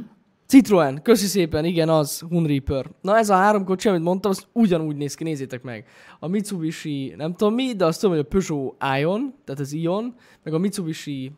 [0.46, 2.90] Citroen, köszi szépen, igen, az, Hunreaper.
[3.02, 5.88] Na ez a három kocsi, amit mondtam, az ugyanúgy néz ki, nézzétek meg.
[6.20, 10.16] A Mitsubishi, nem tudom mi, de azt tudom, hogy a Peugeot Ion, tehát az Ion,
[10.44, 11.32] meg a Mitsubishi,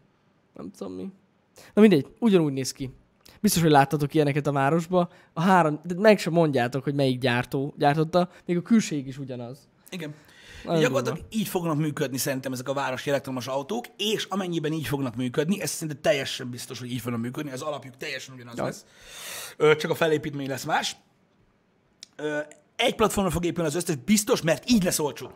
[0.54, 1.10] nem tudom mi.
[1.74, 2.94] Na mindegy, ugyanúgy néz ki.
[3.42, 5.10] Biztos, hogy láttatok ilyeneket a városba.
[5.34, 9.60] A három, de meg sem mondjátok, hogy melyik gyártó gyártotta, még a külség is ugyanaz.
[9.90, 10.14] Igen.
[10.66, 15.16] Nagyon Gyakorlatilag így fognak működni szerintem ezek a városi elektromos autók, és amennyiben így fognak
[15.16, 18.64] működni, ez szinte teljesen biztos, hogy így fognak működni, az alapjuk teljesen ugyanaz Ja.
[18.64, 18.86] lesz.
[19.78, 20.96] Csak a felépítmény lesz más.
[22.76, 25.32] Egy platformra fog épülni az összes, biztos, mert így lesz olcsó.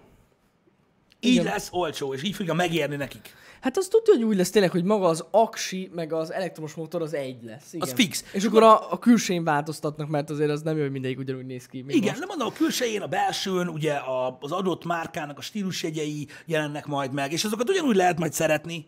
[1.24, 1.46] Így Igen.
[1.46, 3.34] lesz olcsó, és így fogja megérni nekik.
[3.62, 7.02] Hát az tudja, hogy úgy lesz tényleg, hogy maga az aksi, meg az elektromos motor
[7.02, 7.74] az egy lesz.
[7.74, 7.88] Igen.
[7.88, 8.24] Az fix.
[8.34, 11.66] És akkor a, a külsején változtatnak, mert azért az nem jó, hogy mindegyik ugyanúgy néz
[11.66, 11.78] ki.
[11.88, 12.20] Igen, most.
[12.20, 17.14] nem mondom, a külsején, a belsőn, ugye a, az adott márkának a stílusjegyei jelennek majd
[17.14, 18.86] meg, és azokat ugyanúgy lehet majd szeretni,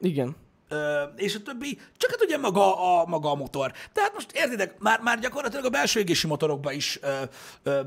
[0.00, 0.36] Igen.
[0.68, 3.72] Ö, és a többi, csak hát ugye maga a, maga a motor.
[3.92, 7.22] Tehát most értitek, már, már gyakorlatilag a belső égési motorokban is ö,
[7.62, 7.80] ö,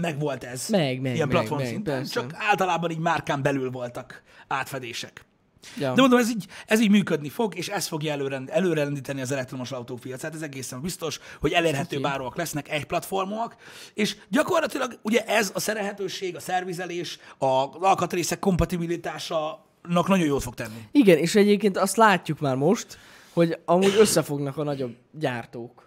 [0.00, 0.68] megvolt ez.
[0.68, 2.12] Meg, meg, Ilyen meg, platform meg, szinten, persze.
[2.12, 5.24] csak általában így márkán belül voltak átfedések.
[5.78, 5.94] Ja.
[5.94, 9.72] De mondom, ez így, ez így működni fog, és ez fogja előrend, előrendíteni az elektromos
[9.72, 10.34] autópiacát.
[10.34, 13.56] Ez egészen biztos, hogy elérhető báróak lesznek, egy platformok,
[13.94, 20.88] és gyakorlatilag ugye ez a szerelhetőség, a szervizelés, az alkatrészek kompatibilitása nagyon jót fog tenni.
[20.92, 22.98] Igen, és egyébként azt látjuk már most,
[23.32, 25.85] hogy amúgy összefognak a nagyobb gyártók.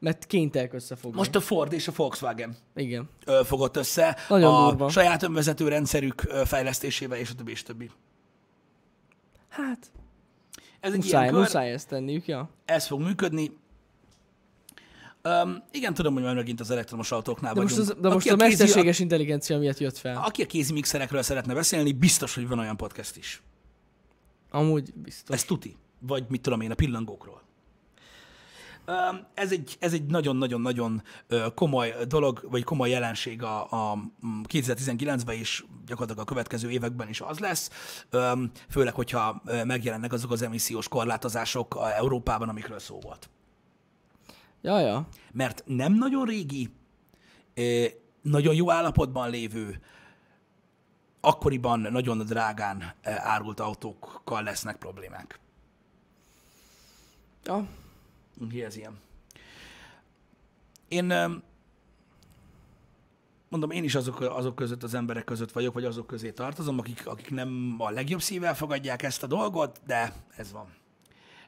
[0.00, 1.16] Mert kénytelek összefogni.
[1.18, 3.08] Most a Ford és a Volkswagen Igen.
[3.44, 4.88] fogott össze Nagyon a durva.
[4.88, 7.90] saját önvezető rendszerük fejlesztésével, és a többi, és a többi.
[9.48, 9.90] Hát,
[10.80, 12.50] Ez egy muszáj, ilyen kör, muszáj ezt tenniük, ja.
[12.64, 13.50] ez fog működni.
[15.24, 17.96] Um, igen, tudom, hogy már megint az elektromos autóknál De most, vagyunk.
[17.96, 20.16] az, de most Aki a kézi- mesterséges intelligencia miatt jött fel.
[20.24, 23.42] Aki a kézi mixerekről szeretne beszélni, biztos, hogy van olyan podcast is.
[24.50, 25.36] Amúgy biztos.
[25.36, 25.76] Ez tuti.
[25.98, 27.42] Vagy mit tudom én, a pillangókról.
[29.34, 31.02] Ez egy, ez egy nagyon-nagyon-nagyon
[31.54, 37.20] komoly dolog, vagy komoly jelenség a, a mm, 2019-ben is, gyakorlatilag a következő években is
[37.20, 37.70] az lesz,
[38.70, 43.30] főleg, hogyha megjelennek azok az emissziós korlátozások Európában, amikről szó volt.
[44.62, 45.06] Ja, ja.
[45.32, 46.70] Mert nem nagyon régi,
[48.22, 49.80] nagyon jó állapotban lévő,
[51.20, 55.40] akkoriban nagyon drágán árult autókkal lesznek problémák.
[57.44, 57.66] Ja.
[58.38, 58.98] Úgyhogy ez ilyen.
[60.88, 61.12] Én
[63.48, 67.06] mondom, én is azok, azok között az emberek között vagyok, vagy azok közé tartozom, akik,
[67.06, 70.74] akik nem a legjobb szívvel fogadják ezt a dolgot, de ez van.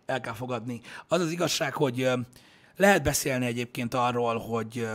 [0.07, 0.81] El kell fogadni.
[1.09, 2.11] Az az igazság, hogy
[2.77, 4.89] lehet beszélni egyébként arról, hogy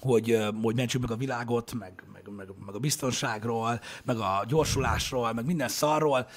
[0.00, 5.32] hogy, hogy mentsük meg a világot, meg, meg, meg, meg a biztonságról, meg a gyorsulásról,
[5.32, 6.28] meg minden szarról.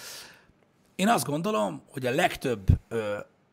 [0.95, 2.67] Én azt gondolom, hogy a legtöbb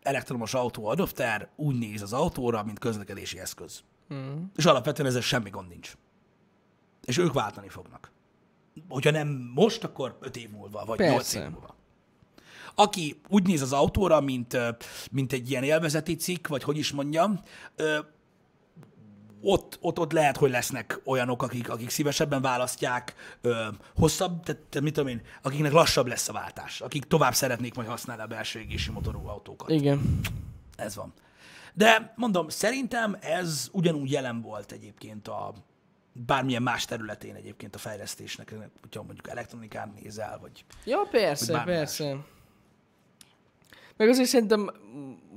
[0.09, 3.83] elektromos autó adopter úgy néz az autóra, mint közlekedési eszköz.
[4.15, 4.43] Mm.
[4.57, 5.97] És alapvetően ezzel semmi gond nincs.
[7.05, 8.13] És ők váltani fognak.
[8.89, 11.13] Hogyha nem most, akkor öt év múlva, vagy Persze.
[11.13, 11.77] nyolc év múlva.
[12.75, 14.57] Aki úgy néz az autóra, mint,
[15.11, 17.41] mint egy ilyen élvezeti cikk, vagy hogy is mondjam,
[19.51, 24.95] ott, ott, ott lehet, hogy lesznek olyanok, akik, akik szívesebben választják ö, hosszabb, tehát, mit
[24.95, 28.91] tudom én, akiknek lassabb lesz a váltás, akik tovább szeretnék majd használni a belső égési
[28.91, 29.71] motorú autókat.
[29.71, 30.21] Igen.
[30.77, 31.13] Ez van.
[31.75, 35.53] De mondom, szerintem ez ugyanúgy jelen volt egyébként a
[36.13, 42.17] bármilyen más területén egyébként a fejlesztésnek, hogyha mondjuk elektronikán nézel, vagy Ja, persze, bármi persze.
[43.99, 44.71] Meg azért szerintem,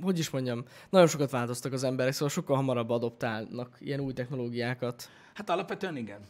[0.02, 5.08] hogy is mondjam, nagyon sokat változtak az emberek, szóval sokkal hamarabb adoptálnak ilyen új technológiákat.
[5.34, 6.20] hát alapvetően igen.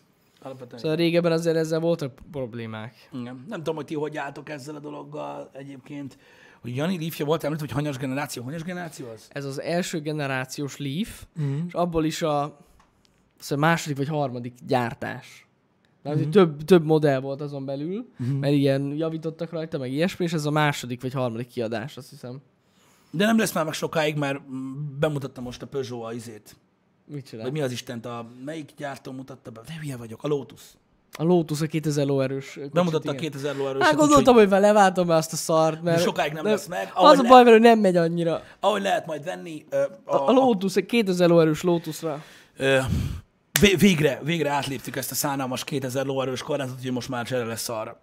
[0.41, 3.09] Alapvetően Szóval régebben azért ezzel voltak problémák.
[3.13, 3.45] igen.
[3.49, 6.19] Nem tudom, hogy ti hogy álltok ezzel a dologgal egyébként.
[6.61, 8.43] Hogy Jani Leafja volt említve, hogy hanyas generáció.
[8.43, 9.29] Hanyas generáció az?
[9.33, 11.67] Ez az első generációs Leaf, mm.
[11.67, 12.59] és abból is a
[13.39, 15.47] szóval második vagy harmadik gyártás.
[16.03, 16.31] Mert mm.
[16.31, 18.39] több, több modell volt azon belül, mm.
[18.39, 22.41] mert ilyen javítottak rajta, meg ilyesmi, és ez a második vagy harmadik kiadás, azt hiszem.
[23.11, 26.57] De nem lesz már meg sokáig, mert mm, bemutatta most a Peugeot a izét.
[27.07, 27.45] Mit csinál?
[27.45, 29.61] Vagy mi az Istent, a melyik gyártó mutatta be?
[29.67, 30.61] De hülye vagyok, a Lotus.
[31.17, 32.59] A Lotus a 2000 lóerős.
[32.73, 33.31] Bemutatta a igen.
[33.31, 33.87] 2000 lóerőset.
[33.87, 36.03] Hát gondoltam, hogy vele leváltom be azt a szart, mert...
[36.03, 36.91] sokáig nem lesz meg.
[36.95, 38.43] Az Ahogy a le- baj hogy nem megy annyira.
[38.61, 39.77] ahogy lehet majd venni, a,
[40.15, 42.23] A, a Lotus, egy 2000 lóerős Lotusra.
[42.57, 42.79] Ö,
[43.63, 47.69] vé- végre, végre átléptük ezt a szánalmas 2000 lóerős korlátot, úgyhogy most már csere lesz
[47.69, 48.01] arra.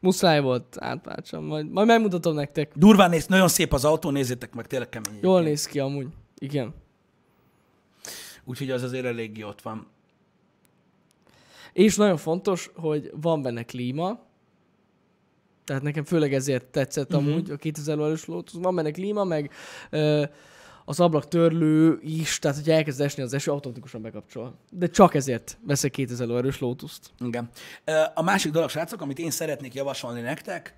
[0.00, 2.72] Muszáj volt átpácsam, majd, majd megmutatom nektek.
[2.74, 5.18] Durván néz, nagyon szép az autó, nézzétek meg, tényleg kemény.
[5.22, 5.44] Jól egyébként.
[5.44, 6.06] néz ki amúgy.
[6.38, 6.74] Igen.
[8.44, 9.86] Úgyhogy az azért eléggé ott van.
[11.72, 14.28] És nagyon fontos, hogy van benne klíma,
[15.64, 17.28] tehát nekem főleg ezért tetszett uh-huh.
[17.28, 18.60] amúgy a 2000 lóerős Lotus.
[18.60, 19.50] Van benne klíma, meg
[19.90, 20.24] ö,
[20.90, 24.54] az ablaktörlő is, tehát hogy elkezd esni az eső, automatikusan bekapcsol.
[24.70, 27.10] De csak ezért veszek 2000 lóerős Lotus-t.
[27.18, 27.50] Igen.
[28.14, 30.74] A másik dolog, srácok, amit én szeretnék javasolni nektek,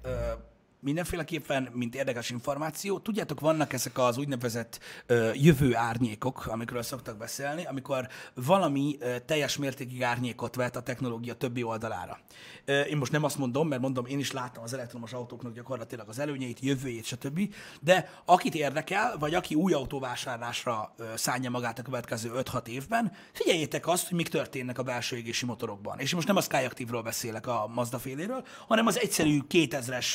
[0.82, 7.64] mindenféleképpen, mint érdekes információ, tudjátok, vannak ezek az úgynevezett ö, jövő árnyékok, amikről szoktak beszélni,
[7.64, 12.18] amikor valami ö, teljes mértékig árnyékot vet a technológia többi oldalára.
[12.64, 16.08] Ö, én most nem azt mondom, mert mondom, én is láttam az elektromos autóknak gyakorlatilag
[16.08, 17.54] az előnyeit, jövőjét, stb.
[17.80, 23.86] De akit érdekel, vagy aki új autóvásárlásra ö, szánja magát a következő 5-6 évben, figyeljétek
[23.86, 25.98] azt, hogy mik történnek a belső égési motorokban.
[25.98, 30.06] És most nem a Skyactiv-ról beszélek a Mazda féléről, hanem az egyszerű 2000-es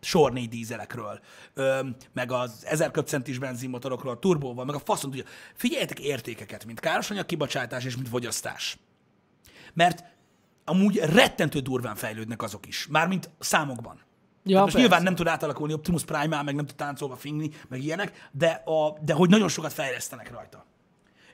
[0.00, 1.20] sor négy dízelekről,
[1.54, 1.80] ö,
[2.12, 5.24] meg az 1000 köbcentis benzinmotorokról, turbóval, meg a faszon tudja.
[5.54, 8.78] Figyeljetek értékeket, mint károsanyag kibocsátás és mint fogyasztás.
[9.74, 10.04] Mert
[10.64, 14.00] amúgy rettentő durván fejlődnek azok is, mármint számokban.
[14.44, 14.78] Ja, Hát most persze.
[14.78, 18.98] nyilván nem tud átalakulni Optimus Prime-mal, meg nem tud táncolva fingni, meg ilyenek, de, a,
[19.00, 20.66] de hogy nagyon sokat fejlesztenek rajta.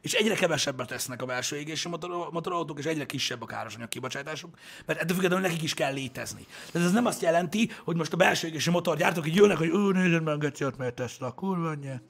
[0.07, 4.59] És egyre kevesebbet tesznek a belső égési motor, motorautók, és egyre kisebb a károsanyag kibocsátásuk,
[4.85, 6.47] mert ettől függetlenül nekik is kell létezni.
[6.73, 9.93] Tehát ez nem azt jelenti, hogy most a belső égési motorgyártók így jönnek, hogy ő
[9.93, 12.03] nézd meg, Geciot, mert Tesla, kurva anyját.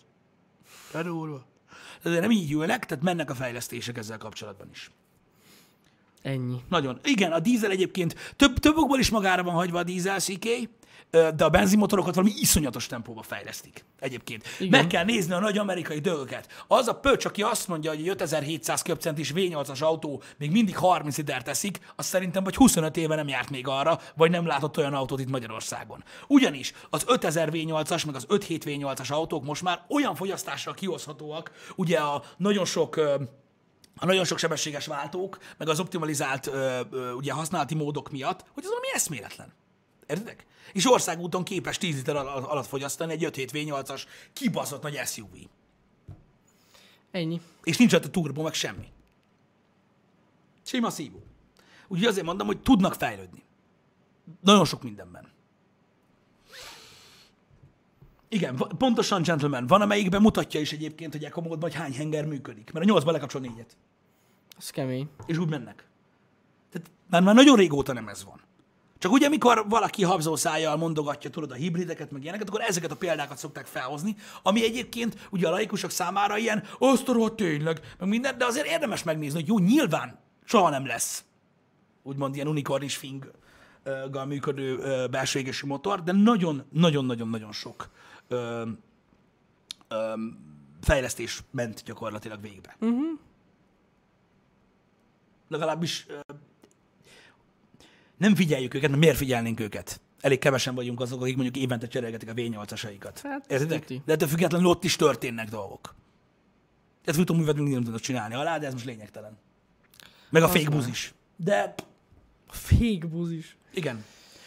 [0.91, 1.47] Te durva.
[2.03, 4.91] Ezért nem így ülnek, tehát mennek a fejlesztések ezzel kapcsolatban is.
[6.27, 6.57] Ennyi.
[6.69, 6.99] Nagyon.
[7.05, 10.19] Igen, a dízel egyébként több, több okból is magára van hagyva a dízel
[11.11, 14.45] ö, de a benzinmotorokat valami iszonyatos tempóba fejlesztik egyébként.
[14.59, 14.81] Igen.
[14.81, 16.47] Meg kell nézni a nagy amerikai dolgokat.
[16.67, 21.17] Az a pöcs, aki azt mondja, hogy egy 5700 köbcentis V8-as autó még mindig 30
[21.17, 24.95] liter teszik, az szerintem vagy 25 éve nem járt még arra, vagy nem látott olyan
[24.95, 26.05] autót itt Magyarországon.
[26.29, 31.99] Ugyanis az 5000 V8-as, meg az 57 V8-as autók most már olyan fogyasztással kihozhatóak, ugye
[31.99, 33.01] a nagyon sok
[33.97, 38.63] a nagyon sok sebességes váltók, meg az optimalizált ö, ö, ugye használati módok miatt, hogy
[38.63, 39.53] ez valami eszméletlen.
[40.07, 40.47] Értedek?
[40.73, 45.35] És országúton képes 10 liter al- alatt fogyasztani egy 5 V8-as kibaszott nagy SUV.
[47.11, 47.41] Ennyi.
[47.63, 48.87] És nincs ott a turbo, meg semmi.
[50.63, 51.23] Sima szívó.
[51.89, 53.43] Úgyhogy azért mondom, hogy tudnak fejlődni.
[54.41, 55.35] Nagyon sok mindenben.
[58.29, 59.67] Igen, pontosan, gentleman.
[59.67, 62.73] Van, amelyikben mutatja is egyébként, hogy ekomódban, hogy hány henger működik.
[62.73, 63.77] Mert a 8-ban lekapcsol négyet.
[64.59, 65.09] Ez kemény.
[65.27, 65.87] és úgy mennek.
[66.71, 68.41] Tehát már, már nagyon régóta nem ez van.
[68.99, 72.97] Csak ugye, amikor valaki habzó szájjal mondogatja, tudod, a hibrideket, meg ilyeneket, akkor ezeket a
[72.97, 78.39] példákat szokták felhozni, ami egyébként ugye a laikusok számára ilyen, azt a tényleg, meg minden,
[78.39, 81.25] de azért érdemes megnézni, hogy jó, nyilván soha nem lesz
[82.07, 84.77] úgymond ilyen unikornis finggal működő
[85.11, 87.91] belső égési motor, de nagyon-nagyon-nagyon-nagyon sok
[88.29, 88.63] ö,
[89.89, 90.13] ö,
[90.81, 92.77] fejlesztés ment gyakorlatilag végbe.
[92.81, 93.19] Uh-huh.
[95.49, 96.07] Legalábbis
[98.17, 100.01] nem figyeljük őket, mert miért figyelnénk őket?
[100.21, 103.19] Elég kevesen vagyunk azok, akik mondjuk évente cserélgetik a V8-asaikat.
[103.23, 104.01] Hát, Értitek?
[104.05, 105.95] De ettől függetlenül ott is történnek dolgok.
[107.05, 109.39] Tehát futóművet mindig nem tudod csinálni alá, de ez most lényegtelen.
[110.31, 111.15] Meg a Az fake buz is.
[111.37, 111.75] De
[112.47, 113.57] A fake buz is.
[113.75, 114.05] igen.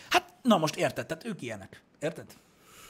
[0.09, 1.81] Hát, na most érted, tehát ők ilyenek.
[1.99, 2.25] Érted?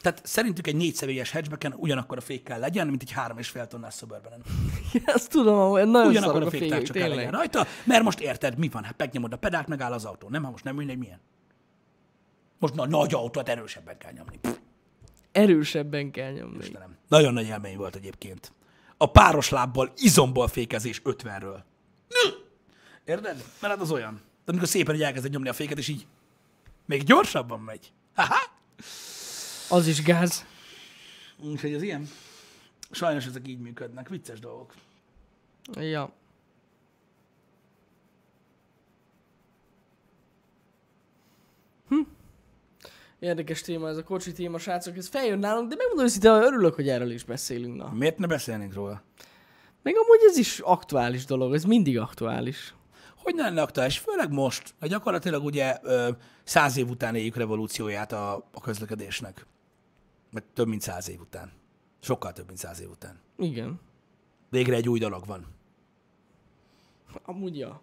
[0.01, 3.67] Tehát szerintük egy négyszemélyes hatchbacken ugyanakkor a fék kell legyen, mint egy három és fél
[3.67, 4.43] tonnás suburban
[5.05, 8.69] Ezt tudom, hogy nagyon Ugyanakkor a fékek, féktárcsa kell legyen rajta, mert most érted, mi
[8.69, 8.83] van?
[8.83, 10.29] Hát megnyomod a pedált, megáll az autó.
[10.29, 11.19] Nem, ha most nem mindegy, milyen.
[12.59, 14.37] Most na, nagy autót erősebben kell nyomni.
[14.41, 14.57] Pff,
[15.31, 16.57] Erősebben kell nyomni.
[16.57, 16.97] Istenem.
[17.07, 18.53] Nagyon nagy élmény volt egyébként.
[18.97, 21.59] A páros lábbal, izomból fékezés 50-ről.
[23.05, 23.35] Érted?
[23.61, 24.21] Mert hát az olyan.
[24.45, 26.07] De amikor szépen így elkezded nyomni a féket, és így
[26.85, 27.91] még gyorsabban megy.
[28.15, 28.39] Haha!
[29.69, 30.45] Az is gáz.
[31.43, 32.09] Úgyhogy az ilyen.
[32.91, 34.09] Sajnos ezek így működnek.
[34.09, 34.73] Vicces dolgok.
[35.73, 36.11] Ja.
[41.87, 42.01] Hm.
[43.19, 44.97] Érdekes téma ez a kocsi téma, srácok.
[44.97, 47.75] Ez feljön nálunk, de megmondom őszintén, hogy örülök, hogy erről is beszélünk.
[47.75, 47.91] Na.
[47.93, 49.01] Miért ne beszélnénk róla?
[49.81, 52.73] Meg amúgy ez is aktuális dolog, ez mindig aktuális.
[53.17, 53.97] Hogy ne lenne aktuális?
[53.97, 55.77] Főleg most, hogy gyakorlatilag ugye
[56.43, 59.45] száz év után éljük revolúcióját a, a közlekedésnek.
[60.31, 61.51] Meg több mint száz év után.
[61.99, 63.19] Sokkal több, mint száz év után.
[63.37, 63.79] Igen.
[64.49, 65.45] Végre egy új dolog van.
[67.25, 67.81] Amúgy ja.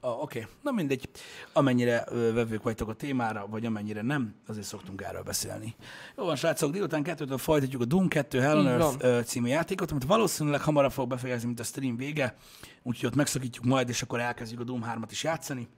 [0.00, 0.50] Ah, Oké, okay.
[0.62, 1.08] na mindegy.
[1.52, 5.74] Amennyire ö, vevők vagytok a témára, vagy amennyire nem, azért szoktunk erről beszélni.
[6.16, 9.90] Jó van, srácok, délután kettőtől folytatjuk a Doom 2 Hell on Earth ö, című játékot,
[9.90, 12.36] amit valószínűleg hamarabb fog befejezni, mint a stream vége,
[12.82, 15.68] úgyhogy ott megszakítjuk majd, és akkor elkezdjük a Doom 3-at is játszani.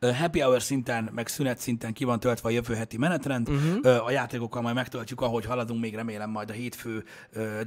[0.00, 3.48] Happy hour szinten, meg szünet szinten ki van töltve a jövő heti menetrend.
[3.48, 4.06] Uh-huh.
[4.06, 7.04] A játékokkal majd megtöltjük, ahogy haladunk, még remélem majd a hétfő,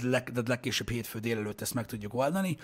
[0.03, 2.57] leg, de legkésőbb hétfő délelőtt ezt meg tudjuk oldani.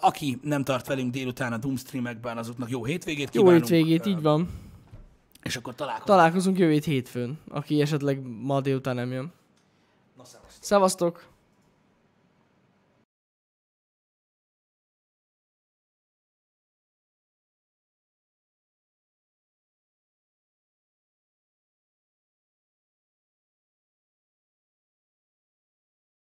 [0.00, 3.64] Aki nem tart velünk délután a Doom streamekben, azoknak jó hétvégét Jó kívánunk.
[3.66, 4.48] hétvégét, Ö, így van.
[5.42, 6.16] És akkor találkozunk.
[6.16, 9.32] Találkozunk jövő hét hétfőn, aki esetleg ma délután nem jön.
[10.16, 10.62] Na, szevasztok.
[10.64, 11.26] Szevasztok!